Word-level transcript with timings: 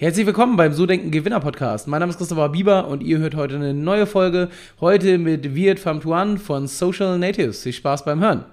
Herzlich 0.00 0.26
willkommen 0.26 0.56
beim 0.56 0.72
So 0.74 0.86
Denken 0.86 1.10
Gewinner 1.10 1.40
Podcast. 1.40 1.88
Mein 1.88 1.98
Name 1.98 2.10
ist 2.10 2.18
Christopher 2.18 2.50
Bieber 2.50 2.86
und 2.86 3.02
ihr 3.02 3.18
hört 3.18 3.34
heute 3.34 3.56
eine 3.56 3.74
neue 3.74 4.06
Folge. 4.06 4.48
Heute 4.80 5.18
mit 5.18 5.56
Viet 5.56 5.80
Pham 5.80 6.00
Tuan 6.00 6.38
von 6.38 6.68
Social 6.68 7.18
Natives. 7.18 7.64
Viel 7.64 7.72
Spaß 7.72 8.04
beim 8.04 8.20
Hören. 8.20 8.44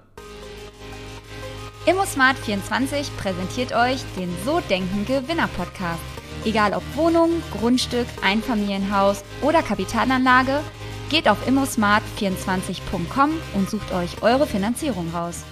ImmoSmart24 1.86 3.10
präsentiert 3.16 3.72
euch 3.76 4.00
den 4.16 4.28
So 4.44 4.60
Denken 4.68 5.06
Gewinner 5.06 5.48
Podcast. 5.56 6.00
Egal 6.44 6.72
ob 6.72 6.82
Wohnung, 6.96 7.30
Grundstück, 7.56 8.08
Einfamilienhaus 8.24 9.22
oder 9.40 9.62
Kapitalanlage, 9.62 10.62
geht 11.10 11.28
auf 11.28 11.38
immosmart24.com 11.48 13.30
und 13.54 13.70
sucht 13.70 13.94
euch 13.94 14.20
eure 14.20 14.48
Finanzierung 14.48 15.10
raus. 15.14 15.44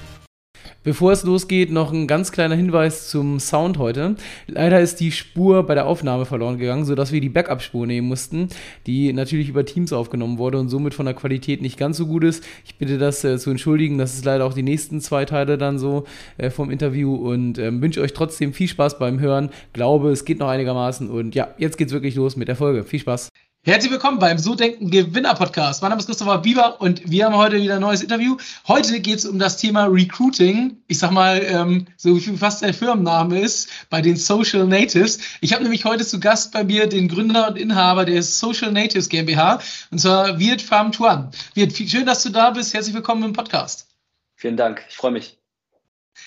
Bevor 0.83 1.13
es 1.13 1.25
losgeht, 1.25 1.71
noch 1.71 1.93
ein 1.93 2.07
ganz 2.07 2.33
kleiner 2.33 2.55
Hinweis 2.55 3.09
zum 3.09 3.41
Sound 3.41 3.79
heute. 3.79 4.17
Leider 4.47 4.81
ist 4.81 5.01
die 5.01 5.13
Spur 5.13 5.63
bei 5.63 5.75
der 5.75 5.87
Aufnahme 5.87 6.27
verloren 6.27 6.59
gegangen, 6.59 6.85
sodass 6.85 7.13
wir 7.13 7.21
die 7.21 7.29
Backup-Spur 7.29 7.87
nehmen 7.87 8.09
mussten, 8.09 8.49
die 8.87 9.13
natürlich 9.13 9.49
über 9.49 9.65
Teams 9.65 9.93
aufgenommen 9.93 10.39
wurde 10.39 10.59
und 10.59 10.69
somit 10.69 10.95
von 10.95 11.07
der 11.07 11.15
Qualität 11.15 11.63
nicht 11.63 11.79
ganz 11.79 11.97
so 11.97 12.07
gut 12.07 12.25
ist. 12.25 12.45
Ich 12.65 12.77
bitte 12.77 12.99
das 12.99 13.25
äh, 13.25 13.39
zu 13.39 13.51
entschuldigen. 13.51 13.99
Das 13.99 14.15
ist 14.15 14.25
leider 14.25 14.45
auch 14.45 14.55
die 14.55 14.63
nächsten 14.63 15.01
zwei 15.01 15.25
Teile 15.25 15.59
dann 15.59 15.79
so 15.79 16.05
äh, 16.37 16.51
vom 16.51 16.71
Interview 16.71 17.15
und 17.15 17.59
äh, 17.59 17.73
wünsche 17.81 18.01
euch 18.01 18.13
trotzdem 18.13 18.53
viel 18.53 18.69
Spaß 18.69 18.99
beim 18.99 19.21
Hören. 19.21 19.51
Glaube, 19.73 20.11
es 20.11 20.25
geht 20.25 20.39
noch 20.39 20.49
einigermaßen 20.49 21.11
und 21.11 21.35
ja, 21.35 21.55
jetzt 21.59 21.79
geht's 21.79 21.93
wirklich 21.93 22.15
los 22.15 22.37
mit 22.37 22.49
der 22.49 22.57
Folge. 22.57 22.85
Viel 22.85 23.01
Spaß. 23.01 23.31
Herzlich 23.67 23.91
willkommen 23.91 24.19
beim 24.19 24.37
So 24.37 24.55
Denken 24.55 24.91
Gewinner 24.91 25.35
Podcast. 25.35 25.81
Mein 25.81 25.89
Name 25.89 25.99
ist 25.99 26.05
Christopher 26.05 26.37
Bieber 26.37 26.83
und 26.83 27.11
wir 27.11 27.25
haben 27.25 27.35
heute 27.35 27.57
wieder 27.57 27.77
ein 27.77 27.81
neues 27.81 28.03
Interview. 28.03 28.37
Heute 28.69 29.01
geht 29.01 29.17
es 29.17 29.25
um 29.25 29.39
das 29.39 29.57
Thema 29.57 29.87
Recruiting. 29.87 30.83
Ich 30.87 30.99
sag 30.99 31.13
mal, 31.13 31.43
ähm, 31.43 31.87
so 31.97 32.15
wie 32.15 32.37
fast 32.37 32.61
der 32.61 32.75
Firmenname 32.75 33.41
ist, 33.41 33.71
bei 33.89 34.03
den 34.03 34.17
Social 34.17 34.67
Natives. 34.67 35.19
Ich 35.41 35.55
habe 35.55 35.63
nämlich 35.63 35.87
heute 35.87 36.05
zu 36.05 36.21
Gast 36.21 36.53
bei 36.53 36.63
mir 36.63 36.87
den 36.87 37.09
Gründer 37.09 37.49
und 37.49 37.57
Inhaber 37.57 38.05
der 38.05 38.23
Social 38.23 38.71
Natives 38.71 39.09
GmbH 39.09 39.63
und 39.91 39.99
zwar 39.99 40.39
Wirt 40.39 40.61
Farm 40.61 40.93
Tuan. 40.93 41.31
Wirt, 41.55 41.75
schön, 41.75 42.05
dass 42.05 42.23
du 42.23 42.29
da 42.29 42.51
bist. 42.51 42.75
Herzlich 42.75 42.95
willkommen 42.95 43.23
im 43.23 43.33
Podcast. 43.33 43.89
Vielen 44.37 44.59
Dank. 44.59 44.85
Ich 44.91 44.97
freue 44.97 45.13
mich. 45.13 45.39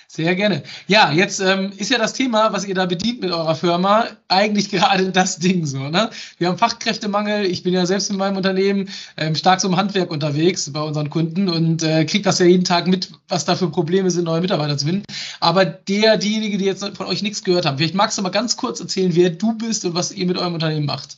Sehr 0.07 0.35
gerne. 0.35 0.63
Ja, 0.87 1.11
jetzt 1.11 1.39
ähm, 1.39 1.71
ist 1.77 1.91
ja 1.91 1.97
das 1.97 2.13
Thema, 2.13 2.53
was 2.53 2.65
ihr 2.65 2.75
da 2.75 2.85
bedient 2.85 3.21
mit 3.21 3.31
eurer 3.31 3.55
Firma, 3.55 4.05
eigentlich 4.27 4.69
gerade 4.71 5.11
das 5.11 5.37
Ding 5.37 5.65
so. 5.65 5.89
Ne? 5.89 6.09
Wir 6.37 6.47
haben 6.47 6.57
Fachkräftemangel. 6.57 7.45
Ich 7.45 7.63
bin 7.63 7.73
ja 7.73 7.85
selbst 7.85 8.09
in 8.09 8.17
meinem 8.17 8.37
Unternehmen 8.37 8.89
ähm, 9.17 9.35
stark 9.35 9.63
im 9.63 9.75
Handwerk 9.75 10.11
unterwegs 10.11 10.71
bei 10.71 10.81
unseren 10.81 11.09
Kunden 11.09 11.49
und 11.49 11.83
äh, 11.83 12.05
kriege 12.05 12.23
das 12.23 12.39
ja 12.39 12.45
jeden 12.45 12.63
Tag 12.63 12.87
mit, 12.87 13.11
was 13.27 13.45
da 13.45 13.55
für 13.55 13.69
Probleme 13.69 14.11
sind, 14.11 14.25
neue 14.25 14.41
Mitarbeiter 14.41 14.77
zu 14.77 14.85
finden. 14.85 15.03
Aber 15.39 15.65
der, 15.65 16.17
diejenige, 16.17 16.57
die 16.57 16.65
jetzt 16.65 16.85
von 16.95 17.05
euch 17.07 17.23
nichts 17.23 17.43
gehört 17.43 17.65
haben, 17.65 17.77
vielleicht 17.77 17.95
magst 17.95 18.17
du 18.17 18.21
mal 18.21 18.29
ganz 18.29 18.57
kurz 18.57 18.79
erzählen, 18.79 19.15
wer 19.15 19.29
du 19.29 19.57
bist 19.57 19.85
und 19.85 19.95
was 19.95 20.11
ihr 20.11 20.25
mit 20.25 20.37
eurem 20.37 20.53
Unternehmen 20.53 20.85
macht. 20.85 21.17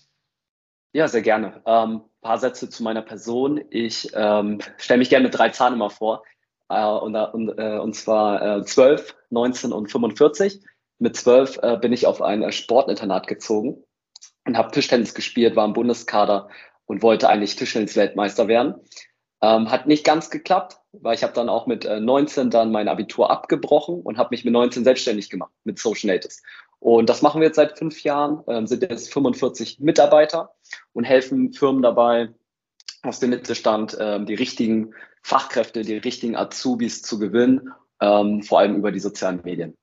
Ja, 0.93 1.07
sehr 1.07 1.21
gerne. 1.21 1.61
Ein 1.65 1.91
ähm, 1.91 2.01
paar 2.21 2.39
Sätze 2.39 2.69
zu 2.69 2.83
meiner 2.83 3.01
Person. 3.01 3.61
Ich 3.69 4.09
ähm, 4.13 4.59
stelle 4.77 4.99
mich 4.99 5.09
gerne 5.09 5.25
mit 5.25 5.37
drei 5.37 5.49
Zahlen 5.49 5.75
immer 5.75 5.89
vor. 5.89 6.23
Äh, 6.69 6.85
und, 6.85 7.15
und, 7.15 7.49
äh, 7.57 7.79
und 7.79 7.95
zwar 7.95 8.59
äh, 8.59 8.63
12, 8.63 9.15
19 9.29 9.71
und 9.71 9.91
45. 9.91 10.61
Mit 10.99 11.15
12 11.15 11.59
äh, 11.61 11.77
bin 11.77 11.93
ich 11.93 12.07
auf 12.07 12.21
ein 12.21 12.43
äh, 12.43 12.51
Sportinternat 12.51 13.27
gezogen 13.27 13.83
und 14.45 14.57
habe 14.57 14.71
Tischtennis 14.71 15.13
gespielt, 15.13 15.55
war 15.55 15.65
im 15.65 15.73
Bundeskader 15.73 16.49
und 16.85 17.01
wollte 17.03 17.29
eigentlich 17.29 17.55
Tischtennis-Weltmeister 17.55 18.47
werden. 18.47 18.75
Ähm, 19.41 19.71
hat 19.71 19.87
nicht 19.87 20.03
ganz 20.03 20.29
geklappt, 20.29 20.77
weil 20.91 21.15
ich 21.15 21.23
habe 21.23 21.33
dann 21.33 21.47
auch 21.47 21.65
mit 21.65 21.85
äh, 21.85 21.99
19 22.01 22.49
dann 22.49 22.71
mein 22.71 22.89
Abitur 22.89 23.31
abgebrochen 23.31 24.01
und 24.01 24.17
habe 24.17 24.29
mich 24.31 24.43
mit 24.43 24.53
19 24.53 24.83
selbstständig 24.83 25.29
gemacht 25.29 25.51
mit 25.63 25.79
Social 25.79 26.07
Natives. 26.07 26.41
Und 26.79 27.09
das 27.09 27.21
machen 27.21 27.39
wir 27.39 27.47
jetzt 27.47 27.57
seit 27.57 27.77
fünf 27.77 28.03
Jahren, 28.03 28.43
ähm, 28.47 28.67
sind 28.67 28.81
jetzt 28.83 29.13
45 29.13 29.79
Mitarbeiter 29.79 30.53
und 30.93 31.05
helfen 31.05 31.53
Firmen 31.53 31.81
dabei, 31.81 32.29
aus 33.03 33.19
dem 33.19 33.31
Mittelstand 33.31 33.97
ähm, 33.99 34.25
die 34.25 34.35
richtigen 34.35 34.93
Fachkräfte, 35.21 35.81
die 35.81 35.97
richtigen 35.97 36.36
Azubis 36.36 37.02
zu 37.02 37.19
gewinnen, 37.19 37.69
ähm, 38.02 38.43
vor 38.43 38.59
allem 38.59 38.75
über 38.75 38.91
die 38.91 38.99
sozialen 38.99 39.41
Medien. 39.43 39.75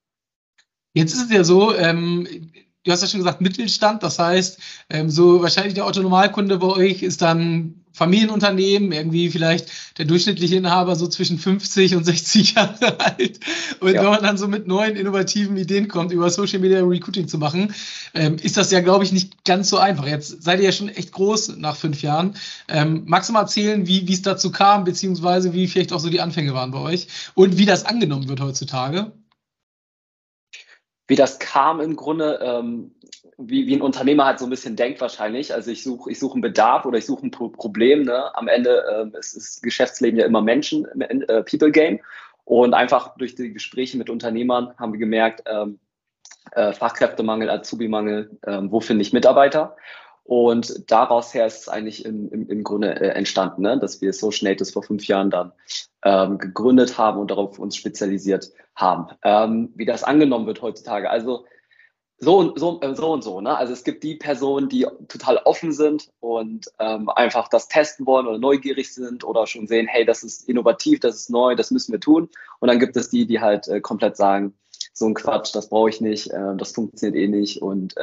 Jetzt 0.94 1.14
ist 1.14 1.25
es 1.25 1.31
ja 1.31 1.44
so, 1.44 1.75
ähm, 1.75 2.26
du 2.84 2.92
hast 2.92 3.03
ja 3.03 3.08
schon 3.08 3.20
gesagt, 3.20 3.41
Mittelstand, 3.41 4.03
das 4.03 4.19
heißt, 4.19 4.60
ähm, 4.88 5.10
so 5.10 5.42
wahrscheinlich 5.42 5.75
der 5.75 5.86
Autonomalkunde 5.86 6.58
bei 6.58 6.69
euch 6.69 7.03
ist 7.03 7.20
dann 7.22 7.85
Familienunternehmen, 7.96 8.92
irgendwie 8.92 9.30
vielleicht 9.30 9.70
der 9.96 10.04
durchschnittliche 10.04 10.56
Inhaber 10.56 10.96
so 10.96 11.06
zwischen 11.06 11.38
50 11.38 11.96
und 11.96 12.04
60 12.04 12.52
Jahre 12.52 13.00
alt. 13.16 13.40
Und 13.80 13.94
ja. 13.94 14.02
wenn 14.02 14.10
man 14.10 14.22
dann 14.22 14.36
so 14.36 14.48
mit 14.48 14.66
neuen 14.66 14.96
innovativen 14.96 15.56
Ideen 15.56 15.88
kommt, 15.88 16.12
über 16.12 16.28
Social 16.28 16.58
Media 16.58 16.80
Recruiting 16.82 17.26
zu 17.26 17.38
machen, 17.38 17.74
ähm, 18.12 18.36
ist 18.42 18.58
das 18.58 18.70
ja, 18.70 18.80
glaube 18.80 19.04
ich, 19.04 19.12
nicht 19.12 19.46
ganz 19.46 19.70
so 19.70 19.78
einfach. 19.78 20.06
Jetzt 20.06 20.42
seid 20.42 20.58
ihr 20.58 20.66
ja 20.66 20.72
schon 20.72 20.90
echt 20.90 21.12
groß 21.12 21.56
nach 21.56 21.76
fünf 21.76 22.02
Jahren. 22.02 22.36
Ähm, 22.68 23.04
magst 23.06 23.30
du 23.30 23.32
mal 23.32 23.40
erzählen, 23.40 23.86
wie 23.86 24.12
es 24.12 24.20
dazu 24.20 24.52
kam, 24.52 24.84
beziehungsweise 24.84 25.54
wie 25.54 25.66
vielleicht 25.66 25.94
auch 25.94 26.00
so 26.00 26.10
die 26.10 26.20
Anfänge 26.20 26.52
waren 26.52 26.72
bei 26.72 26.80
euch 26.80 27.08
und 27.32 27.56
wie 27.56 27.64
das 27.64 27.86
angenommen 27.86 28.28
wird 28.28 28.40
heutzutage? 28.40 29.10
Wie 31.06 31.17
das 31.17 31.39
kam 31.39 31.81
im 31.81 31.97
Grunde, 31.97 32.41
ähm, 32.43 32.94
wie, 33.39 33.67
wie 33.67 33.77
ein 33.77 33.83
Unternehmer 33.83 34.25
halt 34.25 34.39
so 34.39 34.47
ein 34.47 34.50
bisschen 34.50 34.77
denkt 34.77 35.00
wahrscheinlich. 35.00 35.55
Also 35.55 35.71
ich 35.71 35.83
suche 35.83 36.11
ich 36.11 36.19
suche 36.19 36.34
einen 36.34 36.43
Bedarf 36.43 36.84
oder 36.84 36.99
ich 36.99 37.06
suche 37.06 37.27
ein 37.27 37.31
Problem. 37.31 38.03
Ne? 38.03 38.34
Am 38.34 38.49
Ende 38.49 39.11
äh, 39.15 39.19
ist 39.19 39.37
das 39.37 39.61
Geschäftsleben 39.62 40.19
ja 40.19 40.27
immer 40.27 40.43
Menschen, 40.43 40.87
äh, 41.00 41.43
People 41.43 41.71
Game. 41.71 42.00
Und 42.44 42.75
einfach 42.75 43.17
durch 43.17 43.34
die 43.34 43.53
Gespräche 43.53 43.99
mit 43.99 44.09
Unternehmern 44.09 44.72
haben 44.78 44.93
wir 44.93 45.00
gemerkt, 45.00 45.43
ähm, 45.47 45.81
äh, 46.53 46.72
Fachkräftemangel, 46.72 47.50
Azubi-Mangel, 47.50 48.38
äh, 48.43 48.59
wo 48.62 48.81
finde 48.81 49.03
ich 49.03 49.12
Mitarbeiter? 49.12 49.77
Und 50.26 50.91
daraus 50.91 51.32
her 51.34 51.47
ist 51.47 51.62
es 51.62 51.69
eigentlich 51.69 52.04
im, 52.04 52.28
im, 52.31 52.48
im 52.48 52.64
Grunde 52.64 53.00
äh, 53.00 53.10
entstanden, 53.10 53.62
ne? 53.62 53.78
dass 53.78 54.00
wir 54.00 54.12
Social 54.12 54.48
Natives 54.48 54.72
vor 54.72 54.82
fünf 54.82 55.06
Jahren 55.06 55.31
dann 55.31 55.53
ähm, 56.03 56.38
gegründet 56.38 56.98
haben 56.98 57.20
und 57.20 57.31
darauf 57.31 57.60
uns 57.60 57.76
spezialisiert 57.76 58.50
haben. 58.75 59.06
Ähm, 59.22 59.72
wie 59.76 59.84
das 59.84 60.03
angenommen 60.03 60.47
wird 60.47 60.62
heutzutage. 60.62 61.10
Also 61.10 61.44
so 62.19 62.38
und 62.38 62.59
so, 62.59 62.81
äh, 62.81 62.94
so 62.97 63.12
und 63.12 63.22
so. 63.22 63.41
Ne? 63.41 63.56
Also 63.56 63.72
es 63.72 63.84
gibt 63.84 64.03
die 64.03 64.16
Personen, 64.16 64.69
die 64.69 64.84
total 65.06 65.37
offen 65.44 65.70
sind 65.72 66.09
und 66.19 66.66
ähm, 66.81 67.08
einfach 67.10 67.47
das 67.48 67.69
testen 67.69 68.04
wollen 68.04 68.26
oder 68.26 68.38
neugierig 68.38 68.93
sind 68.93 69.22
oder 69.22 69.47
schon 69.47 69.69
sehen, 69.69 69.87
hey, 69.87 70.04
das 70.04 70.25
ist 70.25 70.48
innovativ, 70.48 70.98
das 70.98 71.14
ist 71.14 71.31
neu, 71.31 71.54
das 71.54 71.70
müssen 71.70 71.93
wir 71.93 72.00
tun. 72.00 72.28
Und 72.58 72.66
dann 72.66 72.81
gibt 72.81 72.97
es 72.97 73.10
die, 73.10 73.28
die 73.28 73.41
halt 73.41 73.69
äh, 73.69 73.81
komplett 73.81 74.16
sagen, 74.16 74.54
so 74.93 75.06
ein 75.06 75.14
Quatsch, 75.14 75.54
das 75.54 75.69
brauche 75.69 75.91
ich 75.91 76.00
nicht, 76.00 76.32
äh, 76.32 76.56
das 76.56 76.72
funktioniert 76.72 77.16
eh 77.16 77.28
nicht 77.28 77.62
und 77.62 77.94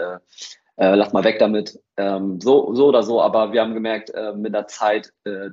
äh, 0.78 0.96
lass 0.96 1.14
mal 1.14 1.24
weg 1.24 1.40
damit. 1.40 1.80
Ähm, 1.98 2.40
so, 2.42 2.74
so 2.74 2.88
oder 2.88 3.04
so, 3.04 3.22
aber 3.22 3.54
wir 3.54 3.62
haben 3.62 3.74
gemerkt, 3.74 4.10
äh, 4.12 4.34
mit 4.34 4.54
der 4.54 4.68
Zeit 4.68 5.14
äh, 5.26 5.50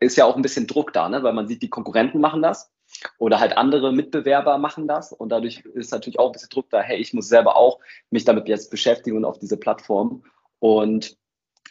ist 0.00 0.16
ja 0.16 0.24
auch 0.24 0.36
ein 0.36 0.42
bisschen 0.42 0.66
Druck 0.66 0.92
da, 0.92 1.08
ne? 1.08 1.22
weil 1.22 1.32
man 1.32 1.48
sieht, 1.48 1.62
die 1.62 1.70
Konkurrenten 1.70 2.20
machen 2.20 2.42
das 2.42 2.70
oder 3.18 3.40
halt 3.40 3.56
andere 3.56 3.92
Mitbewerber 3.92 4.58
machen 4.58 4.88
das 4.88 5.12
und 5.12 5.30
dadurch 5.30 5.60
ist 5.60 5.92
natürlich 5.92 6.18
auch 6.18 6.26
ein 6.26 6.32
bisschen 6.32 6.50
Druck 6.50 6.70
da, 6.70 6.80
hey, 6.80 6.98
ich 6.98 7.14
muss 7.14 7.28
selber 7.28 7.56
auch 7.56 7.80
mich 8.10 8.24
damit 8.24 8.48
jetzt 8.48 8.70
beschäftigen 8.70 9.16
und 9.16 9.24
auf 9.24 9.38
diese 9.38 9.56
Plattform 9.56 10.24
und 10.58 11.16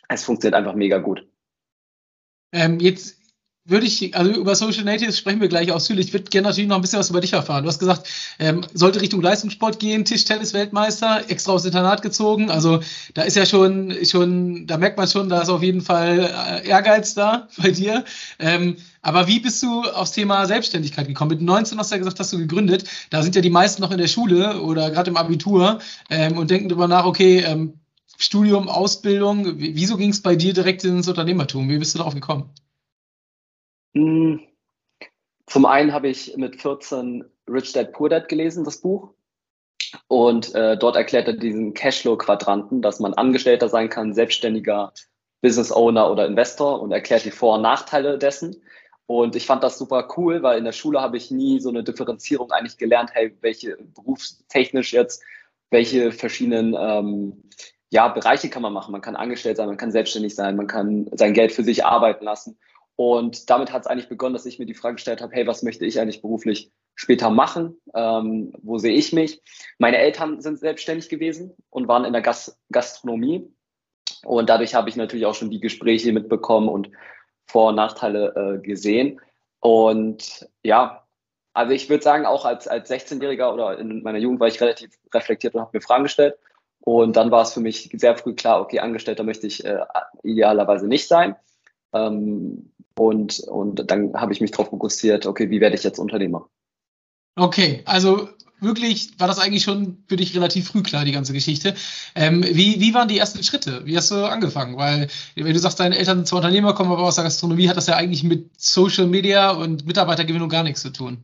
es 0.09 0.23
funktioniert 0.23 0.55
einfach 0.55 0.75
mega 0.75 0.99
gut. 0.99 1.27
Ähm, 2.53 2.79
jetzt 2.79 3.19
würde 3.67 3.85
ich, 3.85 4.15
also 4.15 4.31
über 4.31 4.55
Social 4.55 4.85
Natives 4.85 5.17
sprechen 5.17 5.41
wir 5.41 5.49
gleich 5.49 5.71
ausführlich. 5.71 6.07
Ich 6.07 6.13
würde 6.13 6.25
gerne 6.25 6.47
natürlich 6.47 6.69
noch 6.69 6.77
ein 6.77 6.81
bisschen 6.81 6.99
was 6.99 7.09
über 7.09 7.19
dich 7.19 7.33
erfahren. 7.33 7.63
Du 7.63 7.69
hast 7.69 7.79
gesagt, 7.79 8.07
ähm, 8.39 8.61
sollte 8.73 9.01
Richtung 9.01 9.21
Leistungssport 9.21 9.79
gehen, 9.79 10.05
Tischtennis-Weltmeister, 10.05 11.29
extra 11.29 11.51
aufs 11.51 11.65
Internat 11.65 12.01
gezogen. 12.01 12.49
Also 12.49 12.79
da 13.13 13.23
ist 13.23 13.35
ja 13.35 13.45
schon, 13.45 13.93
schon, 14.05 14.67
da 14.67 14.77
merkt 14.77 14.97
man 14.97 15.07
schon, 15.07 15.27
da 15.27 15.41
ist 15.41 15.49
auf 15.49 15.63
jeden 15.63 15.81
Fall 15.81 16.61
äh, 16.63 16.67
Ehrgeiz 16.67 17.13
da 17.13 17.49
bei 17.57 17.71
dir. 17.71 18.05
Ähm, 18.39 18.77
aber 19.01 19.27
wie 19.27 19.39
bist 19.39 19.61
du 19.63 19.83
aufs 19.83 20.11
Thema 20.11 20.45
Selbstständigkeit 20.45 21.07
gekommen? 21.07 21.31
Mit 21.31 21.41
19 21.41 21.77
hast 21.77 21.91
du 21.91 21.95
ja 21.95 21.99
gesagt, 21.99 22.19
hast 22.19 22.31
du 22.31 22.37
gegründet. 22.37 22.85
Da 23.09 23.21
sind 23.21 23.35
ja 23.35 23.41
die 23.41 23.49
meisten 23.49 23.81
noch 23.81 23.91
in 23.91 23.97
der 23.97 24.07
Schule 24.07 24.61
oder 24.61 24.91
gerade 24.91 25.09
im 25.09 25.17
Abitur 25.17 25.79
ähm, 26.09 26.37
und 26.37 26.51
denken 26.51 26.69
darüber 26.69 26.87
nach, 26.87 27.05
okay, 27.05 27.39
ähm, 27.45 27.73
Studium, 28.17 28.67
Ausbildung, 28.67 29.59
wieso 29.59 29.95
ging 29.95 30.09
es 30.09 30.21
bei 30.21 30.35
dir 30.35 30.53
direkt 30.53 30.83
ins 30.83 31.07
Unternehmertum? 31.07 31.69
Wie 31.69 31.77
bist 31.77 31.93
du 31.93 31.99
darauf 31.99 32.15
gekommen? 32.15 32.49
Hm, 33.97 34.39
zum 35.47 35.65
einen 35.65 35.91
habe 35.91 36.07
ich 36.07 36.37
mit 36.37 36.61
14 36.61 37.25
Rich 37.49 37.73
Dad 37.73 37.93
Poor 37.93 38.09
Dad 38.09 38.29
gelesen, 38.29 38.63
das 38.63 38.77
Buch. 38.77 39.09
Und 40.07 40.53
äh, 40.53 40.77
dort 40.77 40.95
erklärt 40.95 41.27
er 41.27 41.33
diesen 41.33 41.73
Cashflow-Quadranten, 41.73 42.81
dass 42.81 42.99
man 42.99 43.15
Angestellter 43.15 43.69
sein 43.69 43.89
kann, 43.89 44.13
Selbstständiger, 44.13 44.93
Business 45.41 45.71
Owner 45.71 46.11
oder 46.11 46.27
Investor 46.27 46.81
und 46.81 46.91
erklärt 46.91 47.25
die 47.25 47.31
Vor- 47.31 47.55
und 47.55 47.61
Nachteile 47.63 48.19
dessen. 48.19 48.61
Und 49.07 49.35
ich 49.35 49.45
fand 49.47 49.63
das 49.63 49.79
super 49.79 50.07
cool, 50.17 50.43
weil 50.43 50.59
in 50.59 50.65
der 50.65 50.73
Schule 50.73 51.01
habe 51.01 51.17
ich 51.17 51.31
nie 51.31 51.59
so 51.59 51.69
eine 51.69 51.83
Differenzierung 51.83 52.51
eigentlich 52.51 52.77
gelernt, 52.77 53.11
hey, 53.13 53.35
welche 53.41 53.77
berufstechnisch 53.95 54.93
jetzt, 54.93 55.23
welche 55.71 56.11
verschiedenen 56.11 56.75
ähm, 56.77 57.43
ja, 57.89 58.09
Bereiche 58.09 58.49
kann 58.49 58.61
man 58.61 58.73
machen. 58.73 58.91
Man 58.91 59.01
kann 59.01 59.15
angestellt 59.15 59.57
sein, 59.57 59.67
man 59.67 59.77
kann 59.77 59.91
selbstständig 59.91 60.35
sein, 60.35 60.57
man 60.57 60.67
kann 60.67 61.09
sein 61.13 61.33
Geld 61.33 61.53
für 61.53 61.63
sich 61.63 61.85
arbeiten 61.85 62.25
lassen. 62.25 62.57
Und 62.97 63.51
damit 63.51 63.71
hat 63.71 63.83
es 63.83 63.87
eigentlich 63.87 64.09
begonnen, 64.09 64.33
dass 64.33 64.47
ich 64.47 64.57
mir 64.57 64.65
die 64.65 64.73
Frage 64.73 64.95
gestellt 64.95 65.21
habe, 65.21 65.33
hey, 65.33 65.45
was 65.45 65.61
möchte 65.61 65.85
ich 65.85 65.99
eigentlich 65.99 66.23
beruflich 66.23 66.71
später 66.95 67.29
machen? 67.29 67.79
Ähm, 67.93 68.51
wo 68.63 68.79
sehe 68.79 68.95
ich 68.95 69.13
mich? 69.13 69.39
Meine 69.77 69.97
Eltern 69.99 70.41
sind 70.41 70.57
selbstständig 70.57 71.07
gewesen 71.07 71.55
und 71.69 71.87
waren 71.87 72.05
in 72.05 72.13
der 72.13 72.23
Gas 72.23 72.59
Gastronomie. 72.71 73.53
Und 74.25 74.49
dadurch 74.49 74.73
habe 74.73 74.89
ich 74.89 74.95
natürlich 74.95 75.27
auch 75.27 75.35
schon 75.35 75.51
die 75.51 75.59
Gespräche 75.59 76.11
mitbekommen 76.11 76.69
und 76.69 76.89
Vor- 77.45 77.69
und 77.69 77.75
Nachteile 77.75 78.33
äh, 78.35 78.65
gesehen. 78.65 79.21
Und 79.59 80.49
ja, 80.63 81.05
also 81.53 81.73
ich 81.73 81.89
würde 81.89 82.03
sagen, 82.03 82.25
auch 82.25 82.45
als, 82.45 82.67
als 82.67 82.89
16-Jähriger 82.89 83.53
oder 83.53 83.77
in 83.77 84.01
meiner 84.01 84.17
Jugend 84.17 84.39
war 84.39 84.47
ich 84.47 84.59
relativ 84.59 84.89
reflektiert 85.13 85.53
und 85.53 85.61
habe 85.61 85.77
mir 85.77 85.81
Fragen 85.81 86.03
gestellt. 86.03 86.35
Und 86.79 87.15
dann 87.15 87.29
war 87.29 87.43
es 87.43 87.53
für 87.53 87.59
mich 87.59 87.91
sehr 87.93 88.17
früh 88.17 88.33
klar, 88.33 88.59
okay, 88.59 88.79
Angestellter 88.79 89.23
möchte 89.23 89.45
ich 89.45 89.63
äh, 89.63 89.85
idealerweise 90.23 90.87
nicht 90.87 91.07
sein. 91.07 91.35
Ähm, 91.93 92.71
und, 92.97 93.39
und 93.39 93.89
dann 93.91 94.13
habe 94.13 94.33
ich 94.33 94.41
mich 94.41 94.51
darauf 94.51 94.69
fokussiert, 94.69 95.25
okay, 95.25 95.49
wie 95.49 95.61
werde 95.61 95.75
ich 95.75 95.83
jetzt 95.83 95.99
Unternehmer? 95.99 96.49
Okay, 97.35 97.83
also 97.85 98.29
wirklich 98.59 99.19
war 99.19 99.27
das 99.27 99.39
eigentlich 99.39 99.63
schon 99.63 100.03
für 100.07 100.15
dich 100.15 100.35
relativ 100.35 100.69
früh 100.69 100.81
klar, 100.81 101.05
die 101.05 101.11
ganze 101.11 101.33
Geschichte. 101.33 101.75
Ähm, 102.15 102.43
wie, 102.43 102.79
wie 102.81 102.93
waren 102.93 103.07
die 103.07 103.19
ersten 103.19 103.43
Schritte? 103.43 103.85
Wie 103.85 103.95
hast 103.95 104.11
du 104.11 104.27
angefangen? 104.27 104.77
Weil, 104.77 105.07
wenn 105.35 105.53
du 105.53 105.59
sagst, 105.59 105.79
deine 105.79 105.97
Eltern 105.97 106.17
sind 106.17 106.27
zwar 106.27 106.37
Unternehmer, 106.37 106.73
kommen 106.73 106.91
aber 106.91 107.03
aus 107.03 107.15
der 107.15 107.23
Gastronomie, 107.23 107.69
hat 107.69 107.77
das 107.77 107.87
ja 107.87 107.95
eigentlich 107.95 108.23
mit 108.23 108.49
Social 108.59 109.07
Media 109.07 109.51
und 109.51 109.85
Mitarbeitergewinnung 109.85 110.49
gar 110.49 110.63
nichts 110.63 110.81
zu 110.81 110.89
tun. 110.89 111.23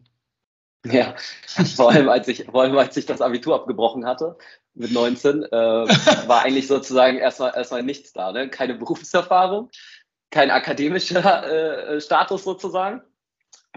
Ja, 0.86 1.16
vor 1.75 1.92
allem 1.92 2.10
als 2.10 2.28
ich, 2.28 2.46
vor 2.46 2.62
allem 2.64 2.78
als 2.78 2.96
ich 2.98 3.06
das 3.06 3.22
Abitur 3.22 3.56
abgebrochen 3.56 4.06
hatte 4.06 4.38
mit 4.75 4.92
19, 4.92 5.44
äh, 5.44 5.48
war 5.52 6.44
eigentlich 6.44 6.68
sozusagen 6.68 7.18
erstmal 7.18 7.54
erstmal 7.56 7.84
nichts 7.84 8.12
da, 8.14 8.31
ne? 8.31 8.50
Keine 8.50 8.75
Berufserfahrung, 8.75 9.70
kein 10.34 10.50
akademischer 10.50 11.94
äh, 11.94 12.02
Status 12.02 12.44
sozusagen 12.44 13.02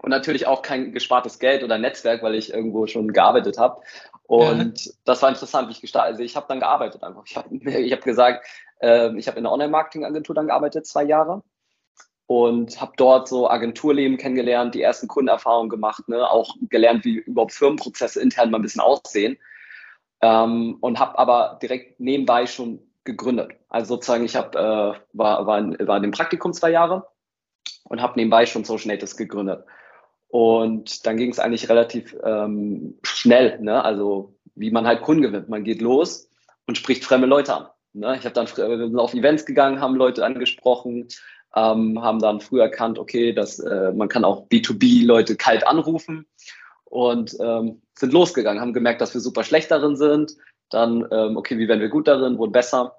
und 0.03 0.11
natürlich 0.11 0.47
auch 0.47 0.63
kein 0.63 0.93
gespartes 0.93 1.39
Geld 1.39 1.63
oder 1.63 1.77
Netzwerk, 1.77 2.23
weil 2.23 2.35
ich 2.35 2.53
irgendwo 2.53 2.87
schon 2.87 3.13
gearbeitet 3.13 3.59
habe. 3.59 3.83
Und 4.23 4.87
ja. 4.87 4.93
das 5.05 5.21
war 5.21 5.29
interessant, 5.29 5.69
wie 5.69 5.73
ich 5.73 5.83
gestartet 5.83 6.13
Also 6.13 6.23
ich 6.23 6.35
habe 6.35 6.47
dann 6.49 6.61
gearbeitet 6.61 7.03
einfach. 7.03 7.25
Ich 7.27 7.37
habe 7.37 7.51
hab 7.93 8.03
gesagt, 8.03 8.47
äh, 8.81 9.15
ich 9.19 9.29
habe 9.29 9.39
in 9.39 9.45
einer 9.45 9.53
Online-Marketing-Agentur 9.53 10.35
dann 10.35 10.47
gearbeitet, 10.47 10.87
zwei 10.87 11.05
Jahre. 11.05 11.43
Und 12.27 12.81
habe 12.81 12.93
dort 12.97 13.29
so 13.29 13.49
Agenturleben 13.49 14.17
kennengelernt, 14.17 14.75
die 14.75 14.83
ersten 14.83 15.07
Kundenerfahrungen 15.07 15.69
gemacht, 15.69 16.09
ne? 16.09 16.29
auch 16.29 16.57
gelernt, 16.71 17.05
wie 17.05 17.19
überhaupt 17.19 17.53
Firmenprozesse 17.53 18.21
intern 18.21 18.51
mal 18.51 18.59
ein 18.59 18.63
bisschen 18.63 18.81
aussehen. 18.81 19.39
Ähm, 20.23 20.79
und 20.81 20.99
habe 20.99 21.19
aber 21.19 21.59
direkt 21.63 22.01
nebenbei 22.01 22.47
schon 22.47 22.81
gegründet. 23.07 23.53
Also 23.69 23.95
sozusagen, 23.95 24.25
ich 24.25 24.37
hab, 24.37 24.55
äh, 24.55 24.59
war, 24.59 25.47
war, 25.47 25.59
in, 25.59 25.77
war 25.87 25.97
in 25.97 26.03
dem 26.03 26.13
Praktikum 26.13 26.53
zwei 26.53 26.71
Jahre 26.71 27.07
und 27.85 28.03
habe 28.03 28.15
nebenbei 28.17 28.47
schon 28.47 28.65
Social 28.65 28.89
Natives 28.89 29.17
gegründet. 29.17 29.65
Und 30.29 31.07
dann 31.07 31.17
ging 31.17 31.31
es 31.31 31.39
eigentlich 31.39 31.69
relativ 31.69 32.17
ähm, 32.23 32.99
schnell, 33.03 33.59
ne? 33.61 33.83
also 33.83 34.37
wie 34.55 34.71
man 34.71 34.87
halt 34.87 35.03
Kunden 35.03 35.23
gewinnt. 35.23 35.49
Man 35.49 35.65
geht 35.65 35.81
los 35.81 36.29
und 36.67 36.77
spricht 36.77 37.05
fremde 37.05 37.27
Leute 37.27 37.55
an. 37.55 37.67
Ne? 37.93 38.17
Ich 38.19 38.25
habe 38.25 38.35
dann 38.35 38.99
auf 38.99 39.15
Events 39.15 39.47
gegangen, 39.47 39.81
haben 39.81 39.95
Leute 39.95 40.25
angesprochen, 40.25 41.09
ähm, 41.55 42.03
haben 42.03 42.19
dann 42.19 42.41
früh 42.41 42.61
erkannt, 42.61 42.99
okay, 42.99 43.33
dass 43.33 43.59
äh, 43.61 43.93
man 43.93 44.09
kann 44.09 44.25
auch 44.25 44.49
B2B 44.49 45.07
Leute 45.07 45.37
kalt 45.37 45.67
anrufen 45.67 46.27
und 46.85 47.37
ähm, 47.41 47.81
sind 47.95 48.13
losgegangen, 48.13 48.61
haben 48.61 48.75
gemerkt, 48.75 49.01
dass 49.01 49.15
wir 49.15 49.21
super 49.21 49.45
schlecht 49.45 49.71
darin 49.71 49.97
sind. 49.97 50.37
Dann, 50.71 51.07
ähm, 51.11 51.37
okay, 51.37 51.59
wie 51.59 51.69
werden 51.69 51.81
wir 51.81 51.89
gut 51.89 52.09
darin, 52.09 52.39
wurden 52.39 52.53
besser. 52.53 52.97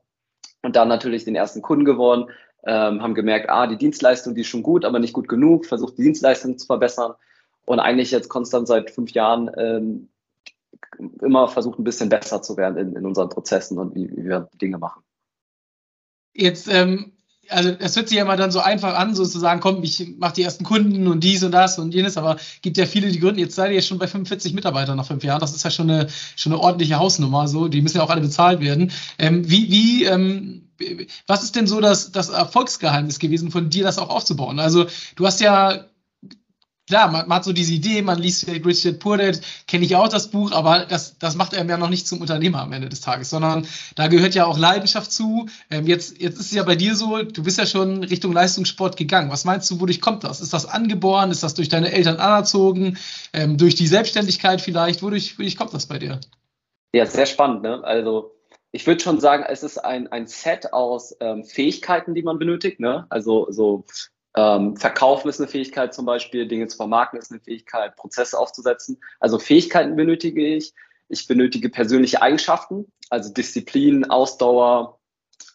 Und 0.62 0.76
dann 0.76 0.88
natürlich 0.88 1.26
den 1.26 1.36
ersten 1.36 1.62
Kunden 1.62 1.86
geworden, 1.86 2.30
ähm, 2.66 3.02
haben 3.02 3.16
gemerkt, 3.16 3.50
ah, 3.50 3.68
die 3.68 3.78
Dienstleistung, 3.78 4.36
die 4.36 4.42
ist 4.42 4.48
schon 4.48 4.64
gut, 4.64 4.86
aber 4.86 5.00
nicht 5.00 5.14
gut 5.14 5.28
genug, 5.28 5.66
versucht 5.66 5.98
die 5.98 6.04
Dienstleistung 6.04 6.58
zu 6.58 6.66
verbessern 6.66 7.14
und 7.66 7.80
eigentlich 7.80 8.12
jetzt 8.12 8.30
konstant 8.30 8.68
seit 8.68 8.92
fünf 8.92 9.12
Jahren 9.12 9.52
ähm, 9.58 10.10
immer 11.22 11.48
versucht, 11.48 11.80
ein 11.80 11.84
bisschen 11.84 12.10
besser 12.10 12.42
zu 12.42 12.58
werden 12.58 12.78
in, 12.78 12.96
in 12.96 13.06
unseren 13.06 13.30
Prozessen 13.30 13.78
und 13.78 13.96
wie, 13.96 14.10
wie 14.12 14.26
wir 14.26 14.50
Dinge 14.62 14.78
machen. 14.78 15.04
Jetzt 16.34 16.68
ähm, 16.68 17.17
also 17.50 17.70
es 17.80 17.96
hört 17.96 18.10
sich 18.10 18.18
ja 18.18 18.24
immer 18.24 18.38
dann 18.38 18.52
so 18.52 18.60
einfach 18.60 18.96
an, 18.96 19.16
sozusagen, 19.16 19.60
komm, 19.60 19.84
ich 19.84 20.16
mache 20.18 20.34
die 20.34 20.44
ersten 20.44 20.64
Kunden 20.64 21.08
und 21.08 21.24
dies 21.24 21.44
und 21.44 21.52
das 21.52 21.80
und 21.80 21.94
jenes, 21.94 22.18
aber 22.18 22.38
gibt 22.62 22.78
ja 22.78 22.86
viele, 22.86 23.12
die 23.12 23.20
gründen. 23.20 23.40
Jetzt 23.40 23.56
seid 23.56 23.72
ihr 23.72 23.82
schon 23.82 23.98
bei 23.98 24.08
45 24.08 24.54
Mitarbeitern 24.54 24.98
nach 24.98 25.06
fünf 25.06 25.24
Jahren. 25.24 25.40
Das 25.40 25.56
ist 25.56 25.64
ja 25.64 25.72
schon 25.72 25.90
eine, 25.90 26.08
schon 26.36 26.54
eine 26.54 26.62
ordentliche 26.62 26.98
Hausnummer. 26.98 27.48
So, 27.48 27.68
die 27.68 27.82
müssen 27.82 27.98
ja 27.98 28.04
auch 28.04 28.10
alle 28.10 28.22
bezahlt 28.22 28.60
werden. 28.60 28.92
Ähm, 29.18 29.50
wie, 29.50 29.72
wie, 29.72 30.04
ähm, 30.06 30.64
was 31.26 31.44
ist 31.44 31.56
denn 31.56 31.68
so 31.68 31.82
das, 31.82 32.12
das 32.12 32.30
Erfolgsgeheimnis 32.30 33.20
gewesen, 33.20 33.52
von 33.52 33.70
dir 33.70 33.84
das 33.84 33.98
auch 33.98 34.10
aufzubauen? 34.10 34.60
Also 34.60 34.86
du 35.16 35.26
hast 35.26 35.42
ja 35.42 35.86
klar, 36.88 37.12
man, 37.12 37.28
man, 37.28 37.38
hat 37.38 37.44
so 37.44 37.54
diese 37.54 37.74
Idee, 37.74 38.02
man 38.02 38.18
liest 38.18 38.48
Richard 38.48 39.00
Poor 39.00 39.18
kenne 39.68 39.86
ich 39.86 39.96
auch 39.96 40.08
das 40.08 40.30
Buch, 40.30 40.52
aber 40.52 40.86
das, 40.86 41.18
das 41.20 41.36
macht 41.36 41.54
er 41.54 41.66
ja 41.66 41.78
noch 41.78 41.90
nicht 41.90 42.08
zum 42.08 42.22
Unternehmer 42.22 42.62
am 42.62 42.72
Ende 42.72 42.90
des 42.90 43.02
Tages, 43.02 43.30
sondern 43.30 43.68
da 43.96 44.08
gehört 44.08 44.34
ja 44.34 44.46
auch 44.46 44.58
Leidenschaft 44.58 45.12
zu. 45.12 45.48
Ähm, 45.70 45.86
jetzt, 45.86 46.20
jetzt 46.22 46.40
ist 46.40 46.48
es 46.48 46.54
ja 46.54 46.64
bei 46.64 46.76
dir 46.76 46.96
so, 46.96 47.22
du 47.22 47.44
bist 47.44 47.58
ja 47.58 47.66
schon 47.66 48.04
Richtung 48.04 48.34
Leistungssport 48.34 48.98
gegangen. 48.98 49.30
Was 49.30 49.46
meinst 49.46 49.70
du, 49.70 49.80
wodurch 49.80 50.02
kommt 50.02 50.24
das? 50.24 50.42
Ist 50.42 50.54
das 50.54 50.66
angeboren? 50.66 51.32
Ist 51.32 51.44
das 51.44 51.54
durch 51.54 51.70
deine 51.70 51.92
Eltern 51.92 52.18
anerzogen? 52.18 52.98
Ähm, 53.34 53.58
durch 53.58 53.76
die 53.76 53.88
Selbstständigkeit 53.88 54.62
vielleicht? 54.62 55.04
Wodurch, 55.04 55.38
wodurch 55.38 55.58
kommt 55.58 55.74
das 55.74 55.86
bei 55.86 56.00
dir? 56.00 56.20
Ja, 56.94 57.06
sehr 57.06 57.26
spannend. 57.26 57.64
Ne? 57.64 57.84
Also 57.84 58.32
ich 58.72 58.88
würde 58.88 59.02
schon 59.02 59.20
sagen, 59.20 59.44
es 59.48 59.64
ist 59.64 59.78
ein, 59.78 60.08
ein 60.12 60.28
Set 60.28 60.74
aus 60.74 61.16
ähm, 61.20 61.44
Fähigkeiten, 61.44 62.14
die 62.14 62.24
man 62.24 62.40
benötigt. 62.40 62.80
Ne? 62.80 63.06
Also 63.10 63.48
so 63.50 63.86
ähm, 64.38 64.78
Verkaufen 64.78 65.30
ist 65.30 65.40
eine 65.40 65.48
Fähigkeit 65.50 65.96
zum 65.96 66.06
Beispiel, 66.06 66.48
Dinge 66.48 66.68
zu 66.68 66.78
vermarkten 66.78 67.18
ist 67.18 67.32
eine 67.32 67.40
Fähigkeit, 67.40 67.96
Prozesse 67.96 68.38
aufzusetzen. 68.38 69.00
Also 69.20 69.40
Fähigkeiten 69.40 69.96
benötige 69.96 70.46
ich. 70.46 70.74
Ich 71.10 71.26
benötige 71.26 71.70
persönliche 71.70 72.22
Eigenschaften, 72.22 72.92
also 73.10 73.34
Disziplin, 73.34 74.10
Ausdauer, 74.10 75.00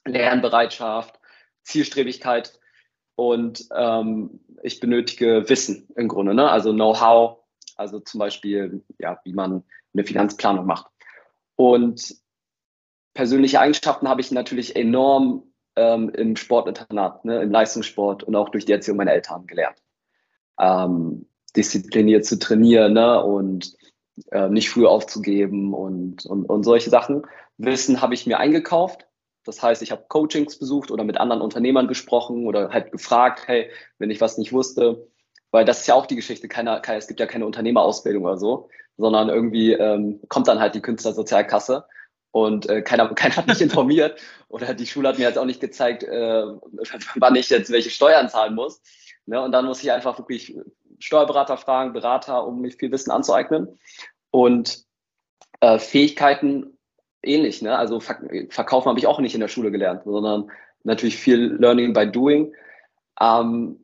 Lernbereitschaft, 0.04 1.20
Zielstrebigkeit 1.62 2.58
und 3.14 3.68
ähm, 3.76 4.40
ich 4.62 4.80
benötige 4.80 5.48
Wissen 5.48 5.88
im 5.94 6.08
Grunde, 6.08 6.34
ne? 6.34 6.50
also 6.50 6.72
Know-how, 6.72 7.38
also 7.76 8.00
zum 8.00 8.18
Beispiel, 8.18 8.82
ja, 8.98 9.20
wie 9.24 9.34
man 9.34 9.62
eine 9.92 10.04
Finanzplanung 10.04 10.66
macht. 10.66 10.86
Und 11.54 12.16
persönliche 13.14 13.60
Eigenschaften 13.60 14.08
habe 14.08 14.22
ich 14.22 14.30
natürlich 14.30 14.74
enorm 14.74 15.51
ähm, 15.76 16.10
im 16.10 16.36
Sportinternat, 16.36 17.24
ne, 17.24 17.42
im 17.42 17.50
Leistungssport 17.50 18.22
und 18.22 18.36
auch 18.36 18.48
durch 18.50 18.64
die 18.64 18.72
Erziehung 18.72 18.96
meiner 18.96 19.12
Eltern 19.12 19.46
gelernt. 19.46 19.78
Ähm, 20.58 21.26
diszipliniert 21.56 22.24
zu 22.24 22.38
trainieren 22.38 22.94
ne, 22.94 23.22
und 23.22 23.74
äh, 24.30 24.48
nicht 24.48 24.70
früh 24.70 24.86
aufzugeben 24.86 25.74
und, 25.74 26.26
und, 26.26 26.44
und 26.46 26.62
solche 26.64 26.90
Sachen. 26.90 27.22
Wissen 27.58 28.02
habe 28.02 28.14
ich 28.14 28.26
mir 28.26 28.38
eingekauft. 28.38 29.06
Das 29.44 29.62
heißt, 29.62 29.82
ich 29.82 29.90
habe 29.90 30.04
Coachings 30.08 30.58
besucht 30.58 30.90
oder 30.90 31.04
mit 31.04 31.18
anderen 31.18 31.42
Unternehmern 31.42 31.88
gesprochen 31.88 32.46
oder 32.46 32.70
halt 32.70 32.92
gefragt, 32.92 33.42
hey, 33.46 33.70
wenn 33.98 34.10
ich 34.10 34.20
was 34.20 34.38
nicht 34.38 34.52
wusste, 34.52 35.08
weil 35.50 35.64
das 35.64 35.80
ist 35.80 35.86
ja 35.88 35.94
auch 35.94 36.06
die 36.06 36.16
Geschichte, 36.16 36.48
keiner, 36.48 36.80
es 36.86 37.08
gibt 37.08 37.20
ja 37.20 37.26
keine 37.26 37.46
Unternehmerausbildung 37.46 38.24
oder 38.24 38.38
so, 38.38 38.68
sondern 38.96 39.28
irgendwie 39.28 39.72
ähm, 39.72 40.20
kommt 40.28 40.48
dann 40.48 40.60
halt 40.60 40.74
die 40.74 40.80
Künstlersozialkasse 40.80 41.86
und 42.32 42.68
äh, 42.68 42.82
keiner, 42.82 43.08
keiner 43.14 43.36
hat 43.36 43.46
mich 43.46 43.62
informiert 43.62 44.20
oder 44.48 44.74
die 44.74 44.86
Schule 44.86 45.08
hat 45.08 45.18
mir 45.18 45.28
jetzt 45.28 45.38
auch 45.38 45.44
nicht 45.44 45.60
gezeigt, 45.60 46.02
äh, 46.02 46.42
wann 47.16 47.36
ich 47.36 47.48
jetzt 47.50 47.70
welche 47.70 47.90
Steuern 47.90 48.28
zahlen 48.28 48.54
muss. 48.54 48.82
Ne? 49.26 49.40
Und 49.40 49.52
dann 49.52 49.66
muss 49.66 49.82
ich 49.82 49.92
einfach 49.92 50.18
wirklich 50.18 50.58
Steuerberater 50.98 51.56
fragen, 51.56 51.92
Berater, 51.92 52.46
um 52.46 52.60
mich 52.60 52.76
viel 52.76 52.90
Wissen 52.90 53.10
anzueignen. 53.10 53.78
Und 54.30 54.84
äh, 55.60 55.78
Fähigkeiten 55.78 56.78
ähnlich. 57.22 57.62
Ne? 57.62 57.76
Also 57.76 58.00
Ver 58.00 58.18
Verkaufen 58.50 58.88
habe 58.88 58.98
ich 58.98 59.06
auch 59.06 59.20
nicht 59.20 59.34
in 59.34 59.40
der 59.40 59.48
Schule 59.48 59.70
gelernt, 59.70 60.02
sondern 60.04 60.50
natürlich 60.84 61.16
viel 61.16 61.56
Learning 61.58 61.92
by 61.92 62.10
Doing. 62.10 62.54
Ähm, 63.20 63.78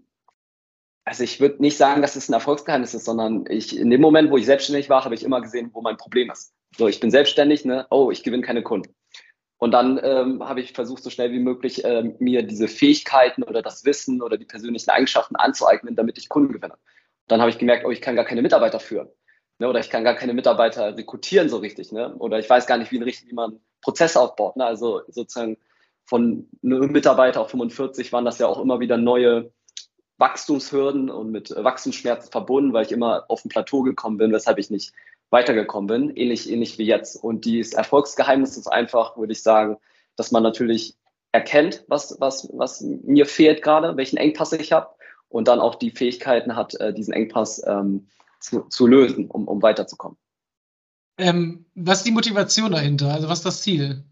also 1.05 1.25
ich 1.25 1.41
würde 1.41 1.63
nicht 1.63 1.77
sagen, 1.77 2.03
dass 2.03 2.17
es 2.17 2.29
ein 2.29 2.35
Erfolgsgeheimnis 2.35 2.95
ist, 2.95 3.05
sondern 3.05 3.47
ich 3.49 3.79
in 3.79 3.91
dem 3.91 4.01
Moment, 4.01 4.31
wo 4.31 4.37
ich 4.37 4.47
selbstständig 4.47 4.91
war, 4.91 5.05
habe 5.05 5.15
ich 5.15 5.23
immer 5.23 5.41
gesehen, 5.41 5.71
wo 5.73 5.81
mein 5.81 5.97
Problem 5.97 6.31
ist. 6.31 6.53
So, 6.77 6.89
ich 6.89 7.01
bin 7.01 7.11
selbstständig, 7.11 7.65
ne? 7.65 7.87
Oh, 7.91 8.11
ich 8.11 8.23
gewinne 8.23 8.43
keine 8.43 8.63
Kunden. 8.63 8.95
Und 9.59 9.73
dann 9.73 10.01
ähm, 10.03 10.49
habe 10.49 10.61
ich 10.61 10.73
versucht, 10.73 11.03
so 11.03 11.11
schnell 11.11 11.33
wie 11.33 11.41
möglich 11.41 11.85
äh, 11.85 12.15
mir 12.21 12.45
diese 12.45 12.69
Fähigkeiten 12.69 13.43
oder 13.43 13.61
das 13.61 13.85
Wissen 13.85 14.23
oder 14.23 14.39
die 14.39 14.45
persönlichen 14.45 14.91
Eigenschaften 14.91 15.35
anzueignen, 15.35 15.97
damit 15.97 16.17
ich 16.17 16.29
Kunden 16.29 16.53
gewinne. 16.53 16.75
dann 17.27 17.41
habe 17.41 17.51
ich 17.51 17.59
gemerkt, 17.59 17.85
oh, 17.85 17.91
ich 17.91 18.01
kann 18.01 18.17
gar 18.17 18.25
keine 18.25 18.43
Mitarbeiter 18.43 18.79
führen. 18.79 19.09
Ne? 19.59 19.69
Oder 19.69 19.81
ich 19.81 19.91
kann 19.91 20.05
gar 20.05 20.15
keine 20.15 20.33
Mitarbeiter 20.35 20.97
rekrutieren 20.97 21.49
so 21.49 21.59
richtig. 21.59 21.91
Ne? 21.93 22.15
Oder 22.19 22.39
ich 22.39 22.49
weiß 22.49 22.67
gar 22.67 22.79
nicht, 22.79 22.93
wie, 22.93 23.01
wie 23.01 23.35
man 23.35 23.61
Prozesse 23.83 24.21
aufbaut. 24.21 24.57
Ne? 24.57 24.65
Also 24.65 25.03
sozusagen 25.09 25.59
von 26.05 26.49
einem 26.63 26.93
Mitarbeiter 26.93 27.41
auf 27.41 27.51
45 27.51 28.13
waren 28.13 28.25
das 28.25 28.39
ja 28.39 28.47
auch 28.47 28.61
immer 28.61 28.81
wieder 28.81 28.97
neue 28.97 29.53
Wachstumshürden 30.19 31.11
und 31.11 31.31
mit 31.31 31.51
Wachstumsschmerzen 31.51 32.31
verbunden, 32.31 32.73
weil 32.73 32.87
ich 32.87 32.93
immer 32.93 33.25
auf 33.29 33.45
ein 33.45 33.51
Plateau 33.51 33.83
gekommen 33.83 34.19
bin, 34.19 34.33
weshalb 34.33 34.59
ich 34.59 34.71
nicht 34.71 34.93
weitergekommen 35.31 35.87
bin, 35.87 36.17
ähnlich, 36.17 36.51
ähnlich 36.51 36.79
wie 36.79 36.87
jetzt. 36.87 37.17
Und 37.17 37.45
dieses 37.45 37.75
Erfolgsgeheimnis 37.75 38.57
ist 38.57 38.67
einfach, 38.67 39.17
würde 39.17 39.33
ich 39.33 39.43
sagen, 39.43 39.77
dass 40.17 40.31
man 40.31 40.43
natürlich 40.43 40.97
erkennt, 41.33 41.85
was, 41.89 42.17
was, 42.21 42.49
was 42.53 42.81
mir 42.81 43.27
fehlt 43.27 43.63
gerade, 43.63 43.97
welchen 43.97 44.17
Engpass 44.17 44.53
ich 44.53 44.73
habe 44.73 44.89
und 45.29 45.49
dann 45.49 45.61
auch 45.61 45.75
die 45.75 45.91
Fähigkeiten 45.91 46.57
hat, 46.57 46.75
äh, 46.81 46.95
diesen 46.95 47.13
Engpass 47.13 47.63
ähm, 47.67 48.09
zu, 48.41 48.63
zu 48.63 48.87
lösen, 48.87 49.27
um, 49.29 49.47
um 49.47 49.63
weiterzukommen. 49.63 50.17
Ähm, 51.19 51.67
was 51.75 51.99
ist 51.99 52.07
die 52.07 52.13
Motivation 52.13 52.73
dahinter? 52.73 53.13
Also 53.13 53.29
was 53.29 53.41
ist 53.41 53.47
das 53.47 53.63
Ziel? 53.63 54.05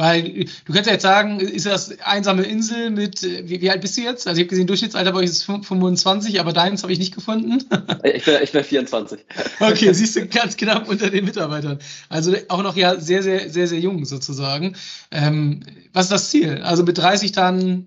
Weil 0.00 0.46
du 0.64 0.72
kannst 0.72 0.86
ja 0.86 0.94
jetzt 0.94 1.02
sagen, 1.02 1.40
ist 1.40 1.66
das 1.66 2.00
einsame 2.00 2.44
Insel 2.44 2.88
mit, 2.88 3.22
wie, 3.22 3.60
wie 3.60 3.70
alt 3.70 3.82
bist 3.82 3.98
du 3.98 4.00
jetzt? 4.00 4.26
Also 4.26 4.40
ich 4.40 4.46
habe 4.46 4.48
gesehen, 4.48 4.66
Durchschnittsalter 4.66 5.12
bei 5.12 5.18
euch 5.18 5.26
ist 5.26 5.44
25, 5.44 6.40
aber 6.40 6.54
deins 6.54 6.82
habe 6.82 6.94
ich 6.94 6.98
nicht 6.98 7.14
gefunden. 7.14 7.58
ich, 8.02 8.24
bin, 8.24 8.38
ich 8.42 8.50
bin 8.50 8.64
24. 8.64 9.20
Okay, 9.60 9.92
siehst 9.92 10.16
du 10.16 10.26
ganz 10.26 10.56
knapp 10.56 10.88
unter 10.88 11.10
den 11.10 11.26
Mitarbeitern. 11.26 11.80
Also 12.08 12.34
auch 12.48 12.62
noch 12.62 12.76
ja 12.76 12.98
sehr, 12.98 13.22
sehr, 13.22 13.50
sehr, 13.50 13.66
sehr 13.66 13.78
jung 13.78 14.06
sozusagen. 14.06 14.74
Ähm, 15.10 15.64
was 15.92 16.06
ist 16.06 16.12
das 16.12 16.30
Ziel? 16.30 16.62
Also 16.62 16.82
mit 16.82 16.96
30 16.96 17.32
dann 17.32 17.86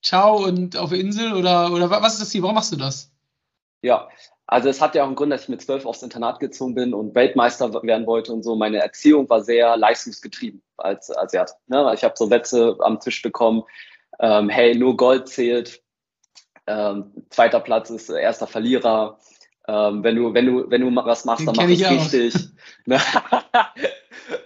ciao 0.00 0.44
und 0.44 0.76
auf 0.76 0.90
der 0.90 1.00
Insel 1.00 1.32
oder, 1.32 1.72
oder 1.72 1.90
was 1.90 2.12
ist 2.12 2.22
das 2.22 2.28
Ziel? 2.28 2.42
Warum 2.42 2.54
machst 2.54 2.70
du 2.70 2.76
das? 2.76 3.10
Ja, 3.82 4.08
also 4.50 4.70
es 4.70 4.80
hat 4.80 4.94
ja 4.94 5.02
auch 5.02 5.08
einen 5.08 5.14
Grund, 5.14 5.30
dass 5.30 5.42
ich 5.42 5.48
mit 5.50 5.60
zwölf 5.60 5.84
aufs 5.84 6.02
Internat 6.02 6.40
gezogen 6.40 6.74
bin 6.74 6.94
und 6.94 7.14
Weltmeister 7.14 7.70
werden 7.82 8.06
wollte 8.06 8.32
und 8.32 8.42
so. 8.42 8.56
Meine 8.56 8.78
Erziehung 8.78 9.28
war 9.28 9.42
sehr 9.42 9.76
leistungsgetrieben 9.76 10.62
als 10.78 11.14
Asiat. 11.14 11.54
Ne? 11.66 11.92
Ich 11.94 12.02
habe 12.02 12.14
so 12.16 12.26
Sätze 12.26 12.74
am 12.80 12.98
Tisch 12.98 13.20
bekommen, 13.20 13.64
ähm, 14.18 14.48
hey, 14.48 14.74
nur 14.74 14.96
Gold 14.96 15.28
zählt, 15.28 15.82
ähm, 16.66 17.12
zweiter 17.28 17.60
Platz 17.60 17.90
ist 17.90 18.08
erster 18.08 18.46
Verlierer. 18.46 19.18
Ähm, 19.68 20.02
wenn 20.02 20.16
du, 20.16 20.32
wenn 20.32 20.46
du, 20.46 20.70
wenn 20.70 20.80
du 20.80 20.96
was 21.04 21.26
machst, 21.26 21.46
dann 21.46 21.54
mach 21.54 21.68
es 21.68 21.90
richtig. 21.90 22.34
Ne? 22.86 22.98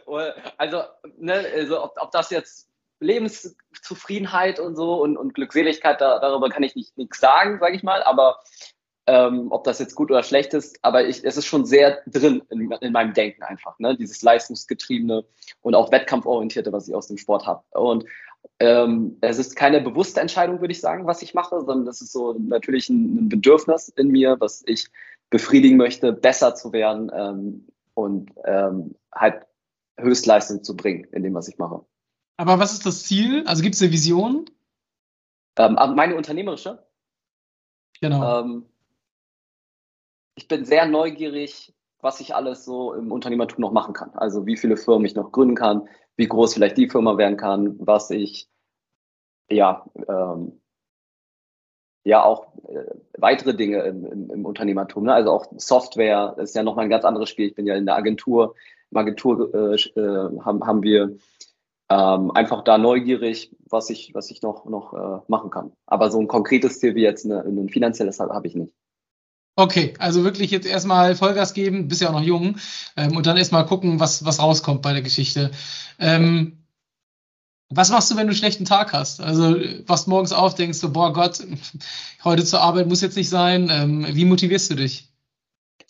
also, 0.58 0.82
ne, 1.18 1.44
also 1.54 1.84
ob, 1.84 1.94
ob 2.00 2.10
das 2.10 2.30
jetzt 2.30 2.68
Lebenszufriedenheit 2.98 4.58
und 4.58 4.74
so 4.74 5.00
und, 5.00 5.16
und 5.16 5.34
Glückseligkeit, 5.34 6.00
da, 6.00 6.18
darüber 6.18 6.48
kann 6.48 6.64
ich 6.64 6.74
nicht 6.74 6.96
nichts 6.98 7.20
sagen, 7.20 7.58
sage 7.60 7.76
ich 7.76 7.84
mal, 7.84 8.02
aber 8.02 8.40
ähm, 9.06 9.48
ob 9.50 9.64
das 9.64 9.78
jetzt 9.78 9.94
gut 9.94 10.10
oder 10.10 10.22
schlecht 10.22 10.54
ist, 10.54 10.78
aber 10.82 11.06
ich, 11.06 11.24
es 11.24 11.36
ist 11.36 11.46
schon 11.46 11.64
sehr 11.64 12.02
drin 12.06 12.42
in, 12.50 12.70
in 12.70 12.92
meinem 12.92 13.14
Denken 13.14 13.42
einfach, 13.42 13.78
ne? 13.78 13.96
dieses 13.96 14.22
leistungsgetriebene 14.22 15.24
und 15.60 15.74
auch 15.74 15.90
wettkampforientierte, 15.90 16.72
was 16.72 16.88
ich 16.88 16.94
aus 16.94 17.08
dem 17.08 17.18
Sport 17.18 17.46
habe. 17.46 17.62
Und 17.72 18.04
ähm, 18.60 19.16
es 19.20 19.38
ist 19.38 19.56
keine 19.56 19.80
bewusste 19.80 20.20
Entscheidung, 20.20 20.60
würde 20.60 20.72
ich 20.72 20.80
sagen, 20.80 21.06
was 21.06 21.22
ich 21.22 21.34
mache, 21.34 21.60
sondern 21.60 21.84
das 21.84 22.00
ist 22.00 22.12
so 22.12 22.34
natürlich 22.34 22.88
ein, 22.88 23.24
ein 23.24 23.28
Bedürfnis 23.28 23.88
in 23.88 24.08
mir, 24.08 24.36
was 24.38 24.62
ich 24.66 24.88
befriedigen 25.30 25.76
möchte, 25.76 26.12
besser 26.12 26.54
zu 26.54 26.72
werden 26.72 27.10
ähm, 27.14 27.68
und 27.94 28.30
ähm, 28.44 28.94
halt 29.12 29.42
Höchstleistung 29.98 30.62
zu 30.62 30.76
bringen 30.76 31.06
in 31.12 31.22
dem, 31.22 31.34
was 31.34 31.48
ich 31.48 31.58
mache. 31.58 31.84
Aber 32.36 32.58
was 32.58 32.72
ist 32.72 32.86
das 32.86 33.04
Ziel? 33.04 33.44
Also 33.46 33.62
gibt 33.62 33.74
es 33.74 33.82
eine 33.82 33.92
Vision? 33.92 34.46
Ähm, 35.56 35.74
meine 35.74 36.16
unternehmerische? 36.16 36.86
Genau. 38.00 38.62
Ich 40.34 40.48
bin 40.48 40.64
sehr 40.64 40.86
neugierig, 40.86 41.74
was 42.00 42.20
ich 42.20 42.34
alles 42.34 42.64
so 42.64 42.94
im 42.94 43.12
Unternehmertum 43.12 43.60
noch 43.60 43.72
machen 43.72 43.94
kann. 43.94 44.10
Also 44.14 44.46
wie 44.46 44.56
viele 44.56 44.76
Firmen 44.76 45.06
ich 45.06 45.14
noch 45.14 45.32
gründen 45.32 45.54
kann, 45.54 45.88
wie 46.16 46.26
groß 46.26 46.54
vielleicht 46.54 46.76
die 46.76 46.88
Firma 46.88 47.16
werden 47.16 47.36
kann, 47.36 47.76
was 47.78 48.10
ich 48.10 48.48
ja 49.48 49.86
ähm, 50.08 50.62
ja 52.04 52.24
auch 52.24 52.54
äh, 52.68 52.86
weitere 53.18 53.54
Dinge 53.54 53.82
im, 53.82 54.04
im, 54.04 54.30
im 54.30 54.44
Unternehmertum. 54.44 55.04
Ne? 55.04 55.14
Also 55.14 55.30
auch 55.30 55.46
Software 55.56 56.34
ist 56.38 56.54
ja 56.54 56.62
nochmal 56.62 56.84
ein 56.84 56.90
ganz 56.90 57.04
anderes 57.04 57.28
Spiel. 57.28 57.48
Ich 57.48 57.54
bin 57.54 57.66
ja 57.66 57.76
in 57.76 57.86
der 57.86 57.96
Agentur. 57.96 58.54
Im 58.90 58.96
Agentur 58.96 59.54
äh, 59.54 59.74
äh, 59.74 60.40
haben, 60.40 60.66
haben 60.66 60.82
wir 60.82 61.16
ähm, 61.88 62.30
einfach 62.32 62.62
da 62.64 62.78
neugierig, 62.78 63.54
was 63.68 63.90
ich, 63.90 64.14
was 64.14 64.30
ich 64.30 64.42
noch, 64.42 64.64
noch 64.66 64.92
äh, 64.94 65.22
machen 65.28 65.50
kann. 65.50 65.72
Aber 65.86 66.10
so 66.10 66.18
ein 66.18 66.28
konkretes 66.28 66.80
Ziel 66.80 66.94
wie 66.94 67.02
jetzt 67.02 67.24
eine, 67.24 67.40
ein 67.40 67.68
finanzielles 67.68 68.18
habe 68.20 68.46
ich 68.46 68.54
nicht. 68.54 68.74
Okay, 69.54 69.94
also 69.98 70.24
wirklich 70.24 70.50
jetzt 70.50 70.66
erstmal 70.66 71.14
Vollgas 71.14 71.52
geben, 71.52 71.88
bist 71.88 72.00
ja 72.00 72.08
auch 72.08 72.14
noch 72.14 72.22
jung, 72.22 72.56
ähm, 72.96 73.16
und 73.16 73.26
dann 73.26 73.36
erstmal 73.36 73.66
gucken, 73.66 74.00
was, 74.00 74.24
was 74.24 74.40
rauskommt 74.40 74.80
bei 74.80 74.92
der 74.92 75.02
Geschichte. 75.02 75.50
Ähm, 75.98 76.64
was 77.68 77.90
machst 77.90 78.10
du, 78.10 78.16
wenn 78.16 78.26
du 78.26 78.30
einen 78.30 78.36
schlechten 78.36 78.64
Tag 78.64 78.92
hast? 78.92 79.20
Also, 79.20 79.56
wachst 79.86 80.08
morgens 80.08 80.32
auf, 80.32 80.54
denkst 80.54 80.80
du, 80.80 80.92
boah 80.92 81.12
Gott, 81.12 81.38
heute 82.24 82.44
zur 82.44 82.60
Arbeit 82.60 82.86
muss 82.86 83.02
jetzt 83.02 83.16
nicht 83.16 83.28
sein. 83.28 83.68
Ähm, 83.70 84.06
wie 84.08 84.24
motivierst 84.24 84.70
du 84.70 84.74
dich? 84.74 85.08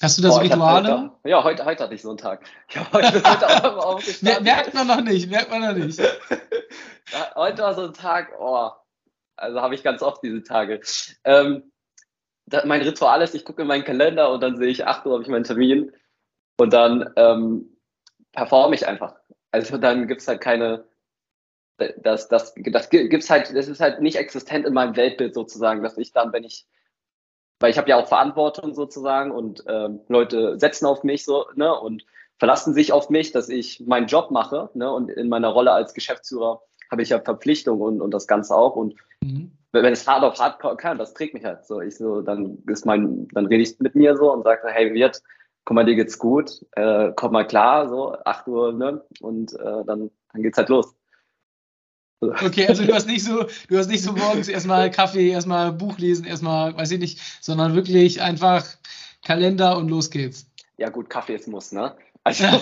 Hast 0.00 0.18
du 0.18 0.22
da 0.22 0.30
so 0.30 0.40
Rituale? 0.40 1.12
Heute, 1.22 1.28
ja, 1.28 1.44
heute, 1.44 1.64
heute 1.64 1.84
hatte 1.84 1.94
ich 1.94 2.02
so 2.02 2.08
einen 2.08 2.18
Tag. 2.18 2.44
Ich 2.68 2.76
heute, 2.92 3.22
heute 3.22 4.42
merkt 4.42 4.74
man 4.74 4.86
noch 4.88 5.00
nicht, 5.00 5.30
merkt 5.30 5.50
man 5.50 5.60
noch 5.60 5.74
nicht. 5.74 6.00
heute 7.36 7.62
war 7.62 7.74
so 7.74 7.86
ein 7.86 7.92
Tag, 7.92 8.32
oh, 8.40 8.70
also 9.36 9.60
habe 9.60 9.74
ich 9.74 9.84
ganz 9.84 10.02
oft 10.02 10.22
diese 10.22 10.42
Tage. 10.42 10.80
Ähm, 11.24 11.71
mein 12.64 12.82
Ritual 12.82 13.22
ist, 13.22 13.34
ich 13.34 13.44
gucke 13.44 13.62
in 13.62 13.68
meinen 13.68 13.84
Kalender 13.84 14.32
und 14.32 14.42
dann 14.42 14.56
sehe 14.56 14.68
ich, 14.68 14.86
8 14.86 15.06
Uhr 15.06 15.14
habe 15.14 15.22
ich 15.22 15.28
meinen 15.28 15.44
Termin 15.44 15.92
und 16.58 16.72
dann 16.72 17.12
ähm, 17.16 17.76
performe 18.32 18.74
ich 18.74 18.86
einfach. 18.86 19.16
Also 19.50 19.78
dann 19.78 20.08
gibt 20.08 20.22
es 20.22 20.28
halt 20.28 20.40
keine, 20.40 20.84
das, 21.78 22.28
das, 22.28 22.54
das 22.56 22.90
gibt's 22.90 23.30
halt, 23.30 23.54
das 23.54 23.68
ist 23.68 23.80
halt 23.80 24.00
nicht 24.00 24.16
existent 24.16 24.66
in 24.66 24.74
meinem 24.74 24.96
Weltbild 24.96 25.34
sozusagen, 25.34 25.82
dass 25.82 25.98
ich 25.98 26.12
dann, 26.12 26.32
wenn 26.32 26.44
ich, 26.44 26.66
weil 27.60 27.70
ich 27.70 27.78
habe 27.78 27.88
ja 27.88 27.96
auch 27.96 28.08
Verantwortung 28.08 28.74
sozusagen 28.74 29.30
und 29.30 29.64
ähm, 29.66 30.00
Leute 30.08 30.58
setzen 30.58 30.86
auf 30.86 31.04
mich 31.04 31.24
so, 31.24 31.46
ne, 31.54 31.72
und 31.78 32.04
verlassen 32.38 32.74
sich 32.74 32.92
auf 32.92 33.08
mich, 33.08 33.30
dass 33.32 33.48
ich 33.48 33.80
meinen 33.80 34.06
Job 34.06 34.30
mache, 34.30 34.70
ne, 34.74 34.90
und 34.92 35.10
in 35.10 35.28
meiner 35.28 35.48
Rolle 35.48 35.72
als 35.72 35.94
Geschäftsführer 35.94 36.62
habe 36.92 37.02
ich 37.02 37.08
ja 37.08 37.20
Verpflichtung 37.20 37.80
und, 37.80 38.00
und 38.00 38.12
das 38.12 38.28
Ganze 38.28 38.54
auch 38.54 38.76
und 38.76 38.94
mhm 39.22 39.50
wenn 39.72 39.92
es 39.92 40.06
hart 40.06 40.22
auf 40.22 40.38
hart 40.38 40.60
kann, 40.78 40.98
das 40.98 41.14
trägt 41.14 41.34
mich 41.34 41.44
halt 41.44 41.66
so. 41.66 41.80
Ich 41.80 41.96
so, 41.96 42.20
dann 42.20 42.58
ist 42.66 42.84
mein, 42.84 43.26
dann 43.28 43.46
rede 43.46 43.62
ich 43.62 43.78
mit 43.80 43.94
mir 43.94 44.16
so 44.16 44.32
und 44.32 44.42
sage, 44.44 44.68
hey, 44.70 44.92
Wirt, 44.92 45.22
guck 45.64 45.74
mal, 45.74 45.84
dir 45.84 45.94
geht's 45.96 46.18
gut, 46.18 46.64
äh, 46.72 47.12
komm 47.16 47.32
mal 47.32 47.46
klar, 47.46 47.88
so, 47.88 48.16
8 48.24 48.48
Uhr, 48.48 48.72
ne? 48.72 49.02
Und 49.20 49.54
äh, 49.54 49.84
dann, 49.86 50.10
dann 50.32 50.42
geht's 50.42 50.58
halt 50.58 50.68
los. 50.68 50.94
Okay, 52.20 52.66
also 52.68 52.84
du 52.84 52.92
hast 52.94 53.08
nicht 53.08 53.24
so, 53.24 53.46
du 53.68 53.78
hast 53.78 53.88
nicht 53.88 54.02
so 54.02 54.12
morgens 54.12 54.48
erstmal 54.48 54.90
Kaffee, 54.90 55.30
erstmal 55.30 55.72
Buch 55.72 55.98
lesen, 55.98 56.26
erstmal, 56.26 56.76
weiß 56.76 56.90
ich 56.92 57.00
nicht, 57.00 57.18
sondern 57.40 57.74
wirklich 57.74 58.20
einfach 58.20 58.66
Kalender 59.24 59.78
und 59.78 59.88
los 59.88 60.10
geht's. 60.10 60.46
Ja, 60.76 60.90
gut, 60.90 61.08
Kaffee 61.08 61.34
ist 61.34 61.48
Muss, 61.48 61.72
ne? 61.72 61.96
Also, 62.24 62.44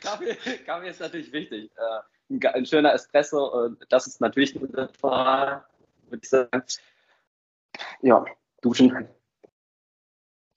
Kaffee, 0.00 0.38
Kaffee 0.64 0.88
ist 0.88 1.00
natürlich 1.00 1.30
wichtig. 1.30 1.70
Äh, 1.76 2.00
ein, 2.30 2.40
ein 2.44 2.66
schöner 2.66 2.92
Espresso, 2.92 3.70
das 3.88 4.06
ist 4.06 4.20
natürlich 4.20 4.54
ein 4.54 4.64
Ritual, 4.64 5.64
würde 6.08 6.22
ich 6.22 6.28
sagen. 6.28 6.62
Ja, 8.02 8.24
duschen. 8.62 9.08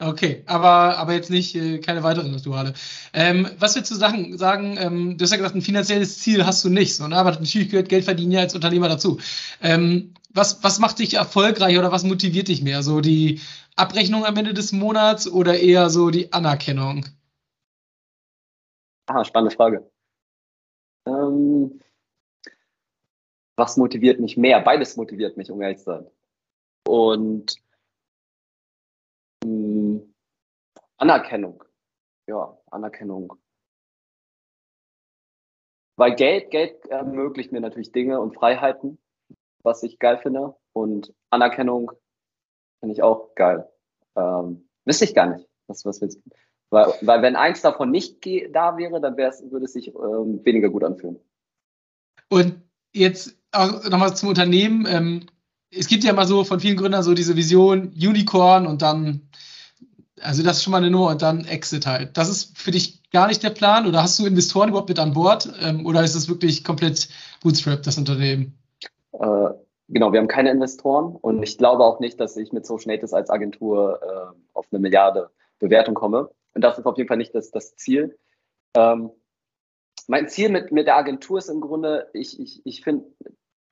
Okay, 0.01 0.43
aber, 0.45 0.97
aber 0.97 1.11
jetzt 1.13 1.29
nicht, 1.29 1.55
äh, 1.55 1.79
keine 1.79 2.03
weiteren 2.03 2.33
Rituale. 2.33 2.73
Ähm, 3.11 3.49
was 3.59 3.75
willst 3.75 3.91
du 3.91 3.95
sagen? 3.95 4.38
sagen 4.38 4.77
ähm, 4.79 5.17
du 5.17 5.23
hast 5.23 5.31
ja 5.31 5.38
gesagt, 5.38 5.55
ein 5.55 5.61
finanzielles 5.61 6.19
Ziel 6.19 6.45
hast 6.45 6.63
du 6.63 6.69
nicht, 6.69 6.95
so, 6.95 7.05
ne? 7.05 7.17
aber 7.17 7.31
natürlich 7.31 7.69
gehört 7.69 7.89
Geld 7.89 8.05
verdienen 8.05 8.31
ja 8.31 8.39
als 8.39 8.55
Unternehmer 8.55 8.88
dazu. 8.88 9.19
Ähm, 9.61 10.13
was, 10.29 10.63
was 10.63 10.79
macht 10.79 10.99
dich 10.99 11.15
erfolgreich 11.15 11.77
oder 11.77 11.91
was 11.91 12.05
motiviert 12.05 12.47
dich 12.47 12.61
mehr? 12.61 12.81
So 12.81 13.01
die 13.01 13.41
Abrechnung 13.75 14.25
am 14.25 14.38
Ende 14.38 14.53
des 14.53 14.71
Monats 14.71 15.27
oder 15.27 15.59
eher 15.59 15.89
so 15.89 16.11
die 16.11 16.31
Anerkennung? 16.31 17.05
Ah, 19.07 19.25
spannende 19.25 19.53
Frage. 19.53 19.89
Ähm, 21.10 21.80
was 23.56 23.78
motiviert 23.78 24.20
mich 24.20 24.38
mehr? 24.38 24.62
Beides 24.62 24.96
motiviert 24.96 25.38
mich, 25.38 25.51
um 25.51 25.62
ehrlich 25.62 25.80
zu 25.80 25.86
sein. 25.86 26.08
Und 26.88 27.56
mh, 29.44 29.46
hm, 29.46 30.13
Anerkennung. 30.98 31.63
Ja, 32.28 32.58
Anerkennung. 32.72 33.34
Weil 35.98 36.16
Geld, 36.16 36.51
Geld 36.51 36.86
ermöglicht 36.86 37.51
mir 37.51 37.60
natürlich 37.60 37.92
Dinge 37.92 38.22
und 38.22 38.34
Freiheiten, 38.34 39.00
was 39.63 39.84
ich 39.84 40.00
geil 40.00 40.18
finde. 40.18 40.56
Und 40.74 41.13
Anerkennung 41.30 41.92
finde 42.80 42.94
ich 42.94 43.04
auch 43.04 43.36
geil. 43.36 43.70
Ähm, 44.16 44.70
wüsste 44.86 45.06
ich 45.06 45.13
gar 45.13 45.28
nicht, 45.28 45.50
was, 45.68 45.86
was 45.86 46.01
willst 46.01 46.22
du? 46.25 46.32
Weil, 46.69 46.93
weil 47.01 47.21
wenn 47.21 47.35
eins 47.35 47.61
davon 47.61 47.89
nicht 47.89 48.25
da 48.51 48.77
wäre, 48.77 49.01
dann 49.01 49.17
würde 49.17 49.65
es 49.65 49.73
sich 49.73 49.88
ähm, 49.88 50.41
weniger 50.43 50.69
gut 50.69 50.83
anfühlen. 50.83 51.19
Und 52.29 52.61
jetzt 52.93 53.39
nochmal 53.89 54.15
zum 54.15 54.29
Unternehmen. 54.29 54.85
Ähm, 54.88 55.25
es 55.71 55.88
gibt 55.88 56.03
ja 56.03 56.13
mal 56.13 56.27
so 56.27 56.43
von 56.43 56.59
vielen 56.59 56.77
Gründern 56.77 57.03
so 57.03 57.13
diese 57.13 57.35
Vision 57.35 57.91
Unicorn 57.95 58.65
und 58.65 58.81
dann, 58.81 59.29
also 60.21 60.43
das 60.43 60.57
ist 60.57 60.63
schon 60.63 60.71
mal 60.71 60.77
eine 60.77 60.89
Nummer 60.89 61.07
und 61.07 61.21
dann 61.21 61.45
Exit 61.45 61.85
halt. 61.85 62.17
Das 62.17 62.29
ist 62.29 62.57
für 62.57 62.71
dich 62.71 63.09
gar 63.11 63.27
nicht 63.27 63.43
der 63.43 63.51
Plan 63.51 63.85
oder 63.88 64.01
hast 64.03 64.19
du 64.19 64.25
Investoren 64.25 64.69
überhaupt 64.69 64.89
mit 64.89 64.99
an 64.99 65.13
Bord 65.13 65.51
ähm, 65.61 65.85
oder 65.85 66.03
ist 66.03 66.15
es 66.15 66.29
wirklich 66.29 66.63
komplett 66.63 67.09
Bootstrap, 67.41 67.83
das 67.83 67.97
Unternehmen? 67.97 68.57
Äh, 69.13 69.49
genau, 69.88 70.11
wir 70.11 70.19
haben 70.19 70.27
keine 70.27 70.51
Investoren 70.51 71.15
und 71.15 71.41
ich 71.43 71.57
glaube 71.57 71.83
auch 71.83 71.99
nicht, 71.99 72.19
dass 72.19 72.38
ich 72.38 72.51
mit 72.51 72.65
Social 72.65 72.91
Natives 72.93 73.13
als 73.13 73.29
Agentur 73.29 73.99
äh, 74.01 74.38
auf 74.53 74.67
eine 74.71 74.79
Milliarde 74.79 75.29
Bewertung 75.59 75.93
komme. 75.93 76.29
Und 76.60 76.63
das 76.63 76.78
ist 76.78 76.86
auf 76.86 76.98
jeden 76.98 77.08
Fall 77.08 77.16
nicht 77.16 77.34
das, 77.34 77.51
das 77.51 77.78
Ziel. 77.78 78.20
Ähm, 78.75 79.12
mein 80.08 80.28
Ziel 80.28 80.50
mit, 80.50 80.74
mit 80.74 80.88
der 80.88 80.98
Agentur 80.98 81.38
ist 81.38 81.48
im 81.48 81.62
Grunde, 81.62 82.10
ich, 82.12 82.38
ich, 82.38 82.62
ich 82.66 82.84
finde, 82.84 83.06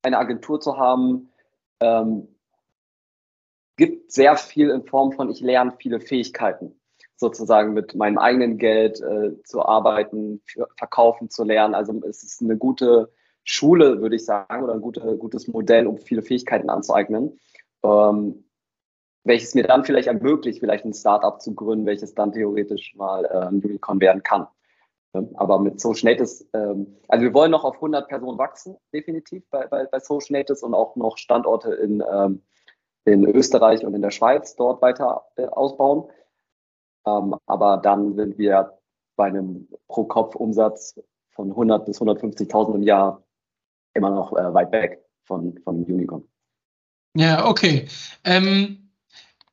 eine 0.04 0.18
Agentur 0.18 0.62
zu 0.62 0.78
haben, 0.78 1.28
ähm, 1.82 2.30
gibt 3.76 4.14
sehr 4.14 4.38
viel 4.38 4.70
in 4.70 4.86
Form 4.86 5.12
von, 5.12 5.30
ich 5.30 5.42
lerne 5.42 5.74
viele 5.78 6.00
Fähigkeiten, 6.00 6.80
sozusagen 7.18 7.74
mit 7.74 7.94
meinem 7.94 8.20
eigenen 8.20 8.58
Geld 8.58 9.02
äh, 9.02 9.44
zu 9.44 9.66
arbeiten, 9.66 10.40
für, 10.46 10.70
verkaufen 10.78 11.30
zu 11.30 11.44
lernen. 11.44 11.76
Also 11.76 12.02
es 12.08 12.24
ist 12.24 12.42
eine 12.42 12.56
gute 12.56 13.12
Schule, 13.44 14.00
würde 14.00 14.16
ich 14.16 14.24
sagen, 14.24 14.64
oder 14.64 14.76
ein 14.76 14.82
gute, 14.82 15.18
gutes 15.18 15.50
Modell, 15.50 15.88
um 15.88 15.98
viele 15.98 16.22
Fähigkeiten 16.22 16.70
anzueignen. 16.70 17.38
Ähm, 17.84 18.46
welches 19.28 19.56
mir 19.56 19.64
dann 19.64 19.84
vielleicht 19.84 20.08
ermöglicht, 20.08 20.60
vielleicht 20.60 20.86
ein 20.86 20.94
Startup 20.94 21.42
zu 21.42 21.54
gründen, 21.54 21.86
welches 21.86 22.14
dann 22.14 22.32
theoretisch 22.32 22.96
mal 22.96 23.26
äh, 23.26 23.48
ein 23.48 23.62
Unicorn 23.64 24.00
werden 24.00 24.24
kann. 24.24 24.48
Aber 25.36 25.60
mit 25.60 25.80
Social 25.80 26.12
Natives, 26.12 26.48
ähm, 26.54 26.98
also 27.08 27.24
wir 27.24 27.34
wollen 27.34 27.52
noch 27.52 27.64
auf 27.64 27.76
100 27.76 28.08
Personen 28.08 28.38
wachsen, 28.38 28.78
definitiv 28.94 29.44
bei, 29.50 29.66
bei, 29.68 29.86
bei 29.86 30.00
Social 30.00 30.38
Natives 30.38 30.64
und 30.64 30.74
auch 30.74 30.96
noch 30.96 31.18
Standorte 31.18 31.74
in, 31.74 32.04
ähm, 32.12 32.44
in 33.06 33.26
Österreich 33.26 33.86
und 33.86 33.94
in 33.94 34.02
der 34.02 34.12
Schweiz 34.12 34.56
dort 34.56 34.82
weiter 34.82 35.26
äh, 35.36 35.46
ausbauen. 35.46 36.10
Ähm, 37.06 37.36
aber 37.46 37.78
dann 37.78 38.16
sind 38.16 38.38
wir 38.38 38.78
bei 39.16 39.26
einem 39.26 39.68
Pro-Kopf-Umsatz 39.88 41.00
von 41.32 41.50
100 41.50 41.86
bis 41.86 42.02
150.000 42.02 42.76
im 42.76 42.84
Jahr 42.84 43.24
immer 43.94 44.12
noch 44.12 44.34
äh, 44.34 44.54
weit 44.54 44.72
weg 44.72 45.04
von, 45.24 45.58
von 45.64 45.84
Unicorn. 45.84 46.28
Ja, 47.16 47.48
okay. 47.48 47.88
Ähm, 48.24 48.87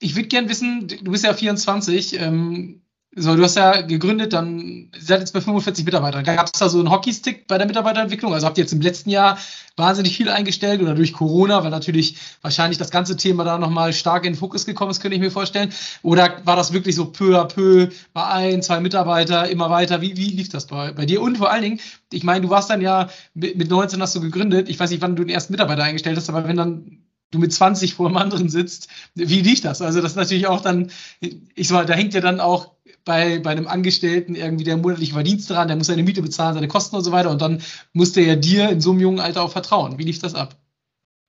ich 0.04 0.16
würde 0.16 0.28
gerne 0.28 0.49
wissen, 0.50 0.87
du 0.87 1.11
bist 1.11 1.25
ja 1.25 1.32
24. 1.32 2.20
Ähm, 2.20 2.82
so, 3.16 3.37
du 3.37 3.44
hast 3.44 3.56
ja 3.56 3.80
gegründet, 3.80 4.32
dann 4.32 4.90
seid 4.99 5.20
jetzt 5.20 5.32
bei 5.32 5.40
45 5.40 5.84
Mitarbeitern. 5.84 6.25
Gab 6.25 6.46
es 6.46 6.58
da 6.58 6.68
so 6.68 6.80
einen 6.80 6.90
Hockeystick 6.90 7.46
bei 7.46 7.58
der 7.58 7.66
Mitarbeiterentwicklung? 7.66 8.34
Also 8.34 8.46
habt 8.46 8.58
ihr 8.58 8.64
jetzt 8.64 8.73
im 8.73 8.80
letzten 8.80 9.08
Jahr 9.08 9.38
wahnsinnig 9.76 10.16
viel 10.16 10.28
eingestellt 10.28 10.82
oder 10.82 10.94
durch 10.94 11.12
Corona, 11.12 11.62
weil 11.62 11.70
natürlich 11.70 12.16
wahrscheinlich 12.42 12.76
das 12.76 12.90
ganze 12.90 13.16
Thema 13.16 13.44
da 13.44 13.56
nochmal 13.56 13.92
stark 13.92 14.26
in 14.26 14.32
den 14.32 14.38
Fokus 14.38 14.66
gekommen 14.66 14.90
ist, 14.90 15.00
könnte 15.00 15.14
ich 15.14 15.20
mir 15.20 15.30
vorstellen. 15.30 15.73
Oder 16.02 16.44
war 16.44 16.56
das 16.56 16.73
wirklich 16.73 16.96
so 16.96 17.06
peu 17.06 17.40
à 17.40 17.44
peu 17.44 17.88
bei 18.12 18.26
ein, 18.26 18.62
zwei 18.62 18.80
Mitarbeiter 18.80 19.49
immer 19.49 19.70
weiter? 19.70 20.00
Wie, 20.00 20.16
wie 20.16 20.30
lief 20.30 20.49
das 20.49 20.66
bei, 20.66 20.92
bei 20.92 21.06
dir? 21.06 21.23
Und 21.23 21.38
vor 21.38 21.52
allen 21.52 21.62
Dingen, 21.62 21.80
ich 22.12 22.25
meine, 22.25 22.40
du 22.40 22.50
warst 22.50 22.68
dann 22.68 22.80
ja 22.80 23.08
mit, 23.32 23.56
mit 23.56 23.70
19 23.70 24.02
hast 24.02 24.16
du 24.16 24.20
gegründet. 24.20 24.68
Ich 24.68 24.78
weiß 24.78 24.90
nicht, 24.90 25.02
wann 25.02 25.14
du 25.16 25.23
den 25.23 25.32
ersten 25.32 25.52
Mitarbeiter 25.52 25.84
eingestellt 25.84 26.16
hast, 26.16 26.28
aber 26.28 26.46
wenn 26.49 26.56
dann 26.56 27.04
du 27.35 27.38
mit 27.38 27.53
20 27.53 27.95
vor 27.95 28.07
einem 28.07 28.17
anderen 28.17 28.49
sitzt, 28.49 28.88
wie 29.14 29.41
liegt 29.41 29.64
das? 29.64 29.83
Also 29.83 30.00
das 30.00 30.12
ist 30.12 30.17
natürlich 30.17 30.47
auch 30.47 30.61
dann, 30.61 30.91
ich 31.21 31.69
sag 31.69 31.76
mal, 31.76 31.87
da 31.87 31.95
hängt 31.95 32.14
ja 32.14 32.21
dann 32.21 32.41
auch 32.41 32.73
bei, 33.05 33.38
bei 33.41 33.50
einem 33.50 33.67
Angestellten 33.67 34.35
irgendwie 34.35 34.64
der 34.64 34.76
monatliche 34.76 35.14
Verdienst 35.14 35.50
dran, 35.50 35.69
der 35.69 35.76
muss 35.76 35.88
seine 35.88 36.03
Miete 36.03 36.23
bezahlen, 36.23 36.55
seine 36.55 36.69
Kosten 36.69 36.97
und 36.97 37.03
so 37.03 37.12
weiter 37.12 37.31
und 37.31 37.43
dann 37.43 37.61
muss 37.93 38.12
der 38.12 38.25
ja 38.25 38.37
dir 38.37 38.71
in 38.71 38.81
so 38.81 38.93
einem 38.93 39.00
jungen 39.00 39.21
Alter 39.21 39.43
auch 39.43 39.50
vertrauen. 39.50 39.99
Wie 39.99 40.05
lief 40.05 40.21
das 40.21 40.35
ab? 40.35 40.57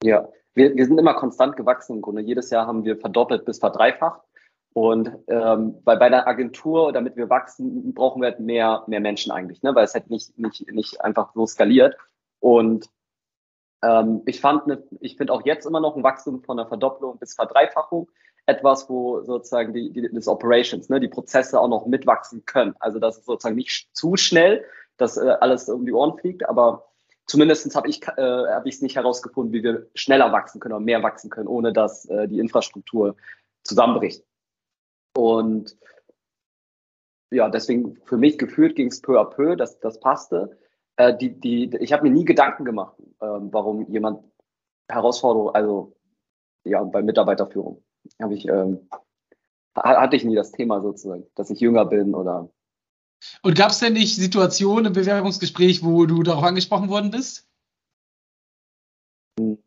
Ja, 0.03 0.27
wir, 0.53 0.75
wir 0.75 0.85
sind 0.85 0.97
immer 0.97 1.13
konstant 1.13 1.57
gewachsen 1.57 1.97
im 1.97 2.01
Grunde. 2.01 2.21
Jedes 2.21 2.49
Jahr 2.49 2.67
haben 2.67 2.85
wir 2.85 2.97
verdoppelt 2.97 3.45
bis 3.45 3.59
verdreifacht. 3.59 4.21
Und 4.73 5.09
ähm, 5.27 5.75
bei, 5.85 5.95
bei 5.95 6.09
der 6.09 6.27
Agentur, 6.27 6.91
damit 6.91 7.15
wir 7.15 7.29
wachsen, 7.29 7.93
brauchen 7.93 8.21
wir 8.21 8.31
halt 8.31 8.41
mehr, 8.41 8.83
mehr 8.87 8.99
Menschen 8.99 9.31
eigentlich, 9.31 9.63
ne? 9.63 9.73
weil 9.73 9.85
es 9.85 9.93
halt 9.93 10.09
nicht, 10.09 10.37
nicht, 10.37 10.69
nicht 10.71 11.01
einfach 11.01 11.31
so 11.33 11.45
skaliert. 11.45 11.95
Und 12.41 12.89
ähm, 13.85 14.21
ich 14.25 14.41
ich 14.99 15.17
finde 15.17 15.33
auch 15.33 15.45
jetzt 15.45 15.65
immer 15.65 15.79
noch 15.79 15.95
ein 15.95 16.03
Wachstum 16.03 16.41
von 16.41 16.59
einer 16.59 16.67
Verdopplung 16.67 17.17
bis 17.19 17.35
Verdreifachung 17.35 18.09
etwas, 18.47 18.89
wo 18.89 19.21
sozusagen 19.21 19.73
die, 19.73 19.91
die 19.91 20.09
das 20.11 20.27
Operations, 20.27 20.89
ne, 20.89 20.99
die 20.99 21.07
Prozesse 21.07 21.59
auch 21.59 21.67
noch 21.67 21.85
mitwachsen 21.85 22.45
können. 22.45 22.75
Also 22.79 22.99
das 22.99 23.17
ist 23.17 23.25
sozusagen 23.25 23.55
nicht 23.55 23.89
zu 23.93 24.17
schnell, 24.17 24.65
dass 24.97 25.17
äh, 25.17 25.35
alles 25.39 25.69
um 25.69 25.85
die 25.85 25.93
Ohren 25.93 26.17
fliegt, 26.17 26.47
aber 26.47 26.85
zumindest 27.25 27.75
habe 27.75 27.89
ich 27.89 28.03
äh, 28.07 28.21
habe 28.21 28.69
es 28.69 28.81
nicht 28.81 28.95
herausgefunden, 28.95 29.53
wie 29.53 29.63
wir 29.63 29.87
schneller 29.95 30.31
wachsen 30.31 30.59
können 30.59 30.75
oder 30.75 30.83
mehr 30.83 31.03
wachsen 31.03 31.29
können, 31.29 31.47
ohne 31.47 31.73
dass 31.73 32.05
äh, 32.05 32.27
die 32.27 32.39
Infrastruktur 32.39 33.15
zusammenbricht. 33.63 34.23
Und 35.15 35.77
ja, 37.31 37.49
deswegen 37.49 37.97
für 38.05 38.17
mich 38.17 38.37
gefühlt 38.37 38.75
ging 38.75 38.87
es 38.87 39.01
peu 39.01 39.19
à 39.19 39.25
peu, 39.25 39.55
das, 39.55 39.79
das 39.79 39.99
passte. 39.99 40.57
Äh, 40.97 41.17
die, 41.17 41.39
die, 41.39 41.75
ich 41.79 41.93
habe 41.93 42.03
mir 42.03 42.11
nie 42.11 42.25
Gedanken 42.25 42.65
gemacht, 42.65 42.95
ähm, 43.21 43.49
warum 43.51 43.89
jemand 43.89 44.23
Herausforderung, 44.87 45.53
also 45.53 45.95
ja, 46.63 46.83
bei 46.83 47.01
Mitarbeiterführung 47.01 47.83
habe 48.21 48.35
ich, 48.35 48.47
ähm, 48.47 48.87
hatte 49.75 50.15
ich 50.15 50.23
nie 50.23 50.35
das 50.35 50.51
Thema 50.51 50.81
sozusagen, 50.81 51.25
dass 51.35 51.49
ich 51.49 51.59
jünger 51.59 51.85
bin 51.85 52.13
oder. 52.15 52.49
Und 53.41 53.57
gab 53.57 53.71
es 53.71 53.79
denn 53.79 53.93
nicht 53.93 54.15
Situationen 54.15 54.85
im 54.85 54.93
Bewerbungsgespräch, 54.93 55.83
wo 55.83 56.05
du 56.05 56.23
darauf 56.23 56.43
angesprochen 56.43 56.89
worden 56.89 57.11
bist? 57.11 57.47
Hm, 59.39 59.57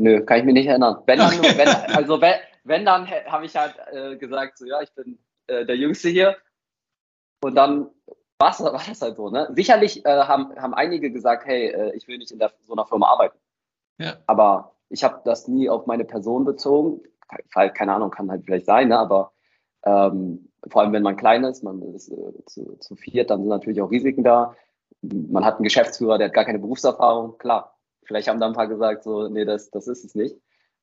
nö, 0.00 0.24
kann 0.24 0.38
ich 0.38 0.44
mich 0.44 0.54
nicht 0.54 0.66
erinnern. 0.66 1.02
Wenn 1.06 1.18
dann, 1.18 1.38
okay. 1.38 1.58
wenn, 1.58 1.68
also 1.68 2.20
wenn, 2.20 2.34
wenn 2.64 2.84
dann 2.84 3.08
habe 3.08 3.46
ich 3.46 3.56
halt 3.56 3.74
äh, 3.92 4.16
gesagt, 4.16 4.58
so 4.58 4.66
ja, 4.66 4.80
ich 4.82 4.92
bin 4.92 5.18
äh, 5.46 5.64
der 5.64 5.76
Jüngste 5.76 6.08
hier. 6.08 6.36
Und 7.40 7.54
dann 7.54 7.88
war 8.38 8.72
das 8.72 9.02
halt 9.02 9.16
so. 9.16 9.30
Ne? 9.30 9.48
Sicherlich 9.54 10.04
äh, 10.04 10.22
haben, 10.22 10.54
haben 10.56 10.74
einige 10.74 11.10
gesagt, 11.10 11.46
hey, 11.46 11.68
äh, 11.68 11.96
ich 11.96 12.08
will 12.08 12.18
nicht 12.18 12.30
in 12.30 12.38
der, 12.38 12.52
so 12.66 12.72
einer 12.72 12.86
Firma 12.86 13.08
arbeiten. 13.08 13.38
Ja. 13.98 14.16
Aber 14.26 14.74
ich 14.88 15.04
habe 15.04 15.20
das 15.24 15.48
nie 15.48 15.68
auf 15.68 15.86
meine 15.86 16.04
Person 16.04 16.44
bezogen. 16.44 17.02
Keine 17.52 17.92
Ahnung, 17.92 18.10
kann 18.10 18.30
halt 18.30 18.44
vielleicht 18.44 18.64
sein, 18.64 18.88
ne? 18.88 18.98
aber 18.98 19.32
ähm, 19.84 20.48
vor 20.66 20.80
allem 20.82 20.92
wenn 20.92 21.02
man 21.02 21.16
klein 21.16 21.44
ist, 21.44 21.62
man 21.62 21.82
ist 21.94 22.08
äh, 22.08 22.44
zu, 22.46 22.76
zu 22.78 22.96
viert, 22.96 23.30
dann 23.30 23.40
sind 23.40 23.48
natürlich 23.48 23.82
auch 23.82 23.90
Risiken 23.90 24.24
da. 24.24 24.54
Man 25.02 25.44
hat 25.44 25.56
einen 25.56 25.64
Geschäftsführer, 25.64 26.16
der 26.16 26.28
hat 26.28 26.34
gar 26.34 26.46
keine 26.46 26.58
Berufserfahrung, 26.58 27.36
klar. 27.38 27.76
Vielleicht 28.04 28.28
haben 28.28 28.40
da 28.40 28.46
ein 28.46 28.54
paar 28.54 28.66
gesagt, 28.66 29.04
so, 29.04 29.28
nee, 29.28 29.44
das, 29.44 29.70
das 29.70 29.86
ist 29.86 30.04
es 30.04 30.14
nicht. 30.14 30.36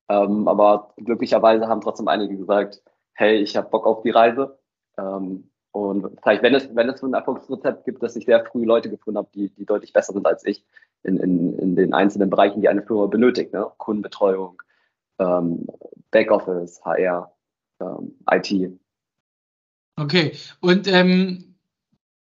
Ähm, 0.08 0.46
aber 0.46 0.94
glücklicherweise 0.96 1.66
haben 1.66 1.80
trotzdem 1.80 2.06
einige 2.06 2.36
gesagt, 2.36 2.82
hey, 3.12 3.38
ich 3.38 3.56
habe 3.56 3.68
Bock 3.68 3.86
auf 3.86 4.02
die 4.02 4.10
Reise. 4.10 4.58
Ähm, 4.96 5.50
und 5.76 6.18
vielleicht, 6.22 6.42
wenn 6.42 6.54
es, 6.54 6.74
wenn 6.74 6.88
es 6.88 7.00
so 7.00 7.06
ein 7.06 7.12
Erfolgsrezept 7.12 7.84
gibt, 7.84 8.02
dass 8.02 8.16
ich 8.16 8.24
sehr 8.24 8.42
früh 8.46 8.64
Leute 8.64 8.88
gefunden 8.88 9.18
habe, 9.18 9.28
die, 9.34 9.50
die 9.50 9.66
deutlich 9.66 9.92
besser 9.92 10.14
sind 10.14 10.26
als 10.26 10.42
ich 10.46 10.64
in, 11.02 11.18
in, 11.18 11.58
in 11.58 11.76
den 11.76 11.92
einzelnen 11.92 12.30
Bereichen, 12.30 12.62
die 12.62 12.68
eine 12.70 12.82
Firma 12.82 13.04
benötigt. 13.04 13.52
Ne? 13.52 13.66
Kundenbetreuung, 13.76 14.62
ähm, 15.18 15.66
Backoffice, 16.10 16.82
HR, 16.82 17.30
ähm, 17.80 18.14
IT. 18.30 18.72
Okay, 19.96 20.32
und 20.60 20.88
ähm, 20.88 21.56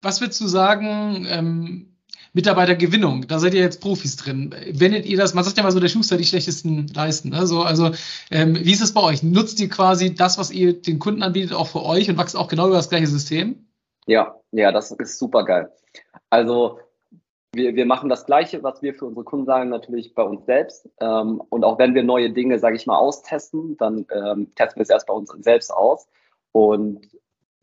was 0.01 0.21
würdest 0.21 0.39
du 0.39 0.47
sagen, 0.47 1.25
ähm, 1.27 1.92
Mitarbeitergewinnung, 2.33 3.27
da 3.27 3.37
seid 3.37 3.53
ihr 3.53 3.61
jetzt 3.61 3.79
Profis 3.79 4.15
drin. 4.15 4.55
Wendet 4.71 5.05
ihr 5.05 5.17
das, 5.17 5.35
man 5.35 5.43
sagt 5.43 5.57
ja 5.57 5.63
mal 5.63 5.71
so, 5.71 5.79
der 5.79 5.87
Schuster 5.87 6.17
die 6.17 6.25
schlechtesten 6.25 6.87
leisten. 6.87 7.29
Ne? 7.29 7.45
So, 7.45 7.61
also 7.61 7.91
ähm, 8.31 8.55
wie 8.55 8.71
ist 8.71 8.81
es 8.81 8.93
bei 8.93 9.01
euch? 9.01 9.21
Nutzt 9.21 9.59
ihr 9.59 9.69
quasi 9.69 10.15
das, 10.15 10.39
was 10.39 10.49
ihr 10.51 10.73
den 10.73 10.97
Kunden 10.97 11.21
anbietet, 11.21 11.53
auch 11.53 11.67
für 11.67 11.83
euch 11.83 12.09
und 12.09 12.17
wächst 12.17 12.35
auch 12.35 12.47
genau 12.47 12.67
über 12.67 12.77
das 12.77 12.89
gleiche 12.89 13.07
System? 13.07 13.67
Ja, 14.07 14.35
ja, 14.51 14.71
das 14.71 14.91
ist 14.91 15.19
super 15.19 15.45
geil. 15.45 15.71
Also 16.31 16.79
wir, 17.53 17.75
wir 17.75 17.85
machen 17.85 18.09
das 18.09 18.25
Gleiche, 18.25 18.63
was 18.63 18.81
wir 18.81 18.95
für 18.95 19.05
unsere 19.05 19.23
Kunden 19.23 19.45
sagen, 19.45 19.69
natürlich 19.69 20.15
bei 20.15 20.23
uns 20.23 20.45
selbst. 20.45 20.89
Ähm, 20.99 21.41
und 21.49 21.63
auch 21.63 21.77
wenn 21.77 21.93
wir 21.93 22.03
neue 22.03 22.31
Dinge, 22.31 22.57
sage 22.57 22.75
ich 22.75 22.87
mal, 22.87 22.97
austesten, 22.97 23.77
dann 23.77 24.07
ähm, 24.11 24.53
testen 24.55 24.79
wir 24.79 24.83
es 24.83 24.89
erst 24.89 25.07
bei 25.07 25.13
uns 25.13 25.29
selbst 25.39 25.71
aus. 25.71 26.07
Und 26.51 27.07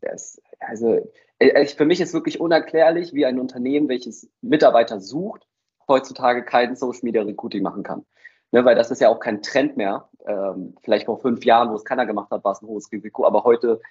es, 0.01 0.41
also 0.59 0.99
äh, 1.39 1.65
für 1.65 1.85
mich 1.85 2.01
ist 2.01 2.13
wirklich 2.13 2.39
unerklärlich, 2.39 3.13
wie 3.13 3.25
ein 3.25 3.39
Unternehmen, 3.39 3.89
welches 3.89 4.29
Mitarbeiter 4.41 4.99
sucht, 4.99 5.47
heutzutage 5.87 6.43
kein 6.43 6.75
Social 6.75 7.01
Media 7.03 7.21
Recruiting 7.21 7.63
machen 7.63 7.83
kann. 7.83 8.05
Ne, 8.51 8.65
weil 8.65 8.75
das 8.75 8.91
ist 8.91 8.99
ja 8.99 9.09
auch 9.09 9.19
kein 9.19 9.41
Trend 9.41 9.77
mehr. 9.77 10.09
Ähm, 10.25 10.75
vielleicht 10.83 11.05
vor 11.05 11.19
fünf 11.19 11.45
Jahren, 11.45 11.69
wo 11.71 11.75
es 11.75 11.85
keiner 11.85 12.05
gemacht 12.05 12.31
hat, 12.31 12.43
war 12.43 12.51
es 12.51 12.61
ein 12.61 12.67
hohes 12.67 12.91
Risiko, 12.91 13.25
aber 13.25 13.45
heute 13.45 13.81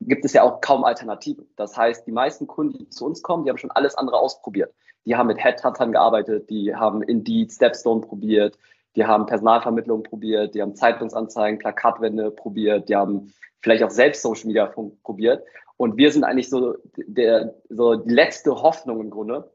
gibt 0.00 0.24
es 0.24 0.32
ja 0.32 0.42
auch 0.42 0.60
kaum 0.60 0.84
Alternativen. 0.84 1.48
Das 1.56 1.76
heißt, 1.76 2.06
die 2.06 2.12
meisten 2.12 2.46
Kunden, 2.46 2.78
die 2.78 2.88
zu 2.88 3.06
uns 3.06 3.22
kommen, 3.22 3.44
die 3.44 3.50
haben 3.50 3.58
schon 3.58 3.70
alles 3.70 3.94
andere 3.94 4.18
ausprobiert. 4.18 4.74
Die 5.06 5.16
haben 5.16 5.28
mit 5.28 5.42
Headhuntern 5.42 5.92
gearbeitet, 5.92 6.50
die 6.50 6.74
haben 6.74 7.02
Indeed, 7.02 7.52
Stepstone 7.52 8.02
probiert, 8.02 8.58
die 8.96 9.04
haben 9.04 9.26
Personalvermittlung 9.26 10.02
probiert, 10.02 10.54
die 10.54 10.62
haben 10.62 10.74
Zeitungsanzeigen, 10.74 11.58
Plakatwände 11.58 12.30
probiert, 12.30 12.88
die 12.88 12.96
haben 12.96 13.32
vielleicht 13.62 13.82
auch 13.84 13.90
selbst 13.90 14.22
Social 14.22 14.46
Media 14.46 14.66
probiert. 15.02 15.44
Und 15.76 15.96
wir 15.96 16.10
sind 16.12 16.24
eigentlich 16.24 16.50
so 16.50 16.76
der, 16.96 17.54
so 17.68 17.96
die 17.96 18.12
letzte 18.12 18.50
Hoffnung 18.50 19.00
im 19.00 19.10
Grunde. 19.10 19.50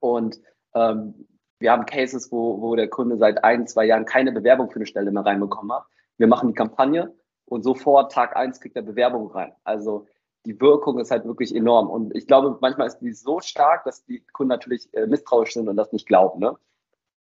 Und 0.00 0.40
ähm, 0.74 1.26
wir 1.58 1.72
haben 1.72 1.86
Cases, 1.86 2.30
wo, 2.30 2.60
wo 2.60 2.76
der 2.76 2.88
Kunde 2.88 3.16
seit 3.16 3.42
ein, 3.44 3.66
zwei 3.66 3.86
Jahren 3.86 4.04
keine 4.04 4.32
Bewerbung 4.32 4.70
für 4.70 4.76
eine 4.76 4.86
Stelle 4.86 5.10
mehr 5.10 5.24
reinbekommen 5.24 5.74
hat. 5.74 5.86
Wir 6.18 6.26
machen 6.26 6.48
die 6.48 6.54
Kampagne 6.54 7.14
und 7.46 7.62
sofort 7.62 8.12
Tag 8.12 8.36
eins 8.36 8.60
kriegt 8.60 8.76
er 8.76 8.82
Bewerbung 8.82 9.30
rein. 9.30 9.52
Also 9.64 10.06
die 10.44 10.60
Wirkung 10.60 10.98
ist 10.98 11.10
halt 11.10 11.24
wirklich 11.24 11.54
enorm. 11.54 11.88
Und 11.88 12.14
ich 12.14 12.26
glaube, 12.26 12.58
manchmal 12.60 12.86
ist 12.86 12.98
die 12.98 13.12
so 13.12 13.40
stark, 13.40 13.84
dass 13.84 14.04
die 14.04 14.20
Kunden 14.32 14.50
natürlich 14.50 14.92
äh, 14.94 15.06
misstrauisch 15.06 15.54
sind 15.54 15.68
und 15.68 15.76
das 15.76 15.92
nicht 15.92 16.06
glauben. 16.06 16.40
Ne? 16.40 16.56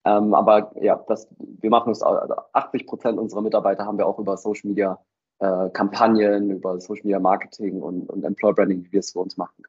Ähm, 0.07 0.35
aber 0.35 0.71
ja, 0.81 1.05
das, 1.09 1.29
wir 1.39 1.71
machen 1.71 1.91
es, 1.91 2.01
also 2.01 2.35
80 2.53 2.87
Prozent 2.87 3.19
unserer 3.19 3.43
Mitarbeiter 3.43 3.85
haben 3.85 3.99
wir 3.99 4.07
auch 4.07 4.21
über 4.21 4.37
Social 4.37 4.69
Media 4.69 4.99
äh, 5.41 5.69
Kampagnen, 5.71 6.51
über 6.51 6.81
Social 6.81 7.03
Media 7.05 7.19
Marketing 7.19 7.83
und, 7.83 8.09
und 8.09 8.25
Employer 8.25 8.55
Branding, 8.55 8.85
wie 8.85 8.93
wir 8.93 9.01
es 9.01 9.13
für 9.13 9.19
uns 9.19 9.37
machen. 9.37 9.65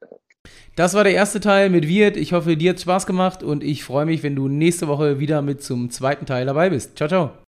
Das 0.76 0.94
war 0.94 1.04
der 1.04 1.14
erste 1.14 1.40
Teil 1.40 1.72
mit 1.72 1.88
Wirt. 1.88 2.18
Ich 2.18 2.34
hoffe, 2.34 2.56
dir 2.56 2.72
hat 2.72 2.80
Spaß 2.80 3.08
gemacht 3.08 3.42
und 3.42 3.64
ich 3.64 3.84
freue 3.84 4.06
mich, 4.06 4.22
wenn 4.22 4.36
du 4.36 4.48
nächste 4.48 4.88
Woche 4.88 5.20
wieder 5.20 5.42
mit 5.42 5.64
zum 5.64 5.90
zweiten 5.90 6.28
Teil 6.28 6.46
dabei 6.46 6.70
bist. 6.70 6.98
Ciao, 6.98 7.10
ciao. 7.10 7.47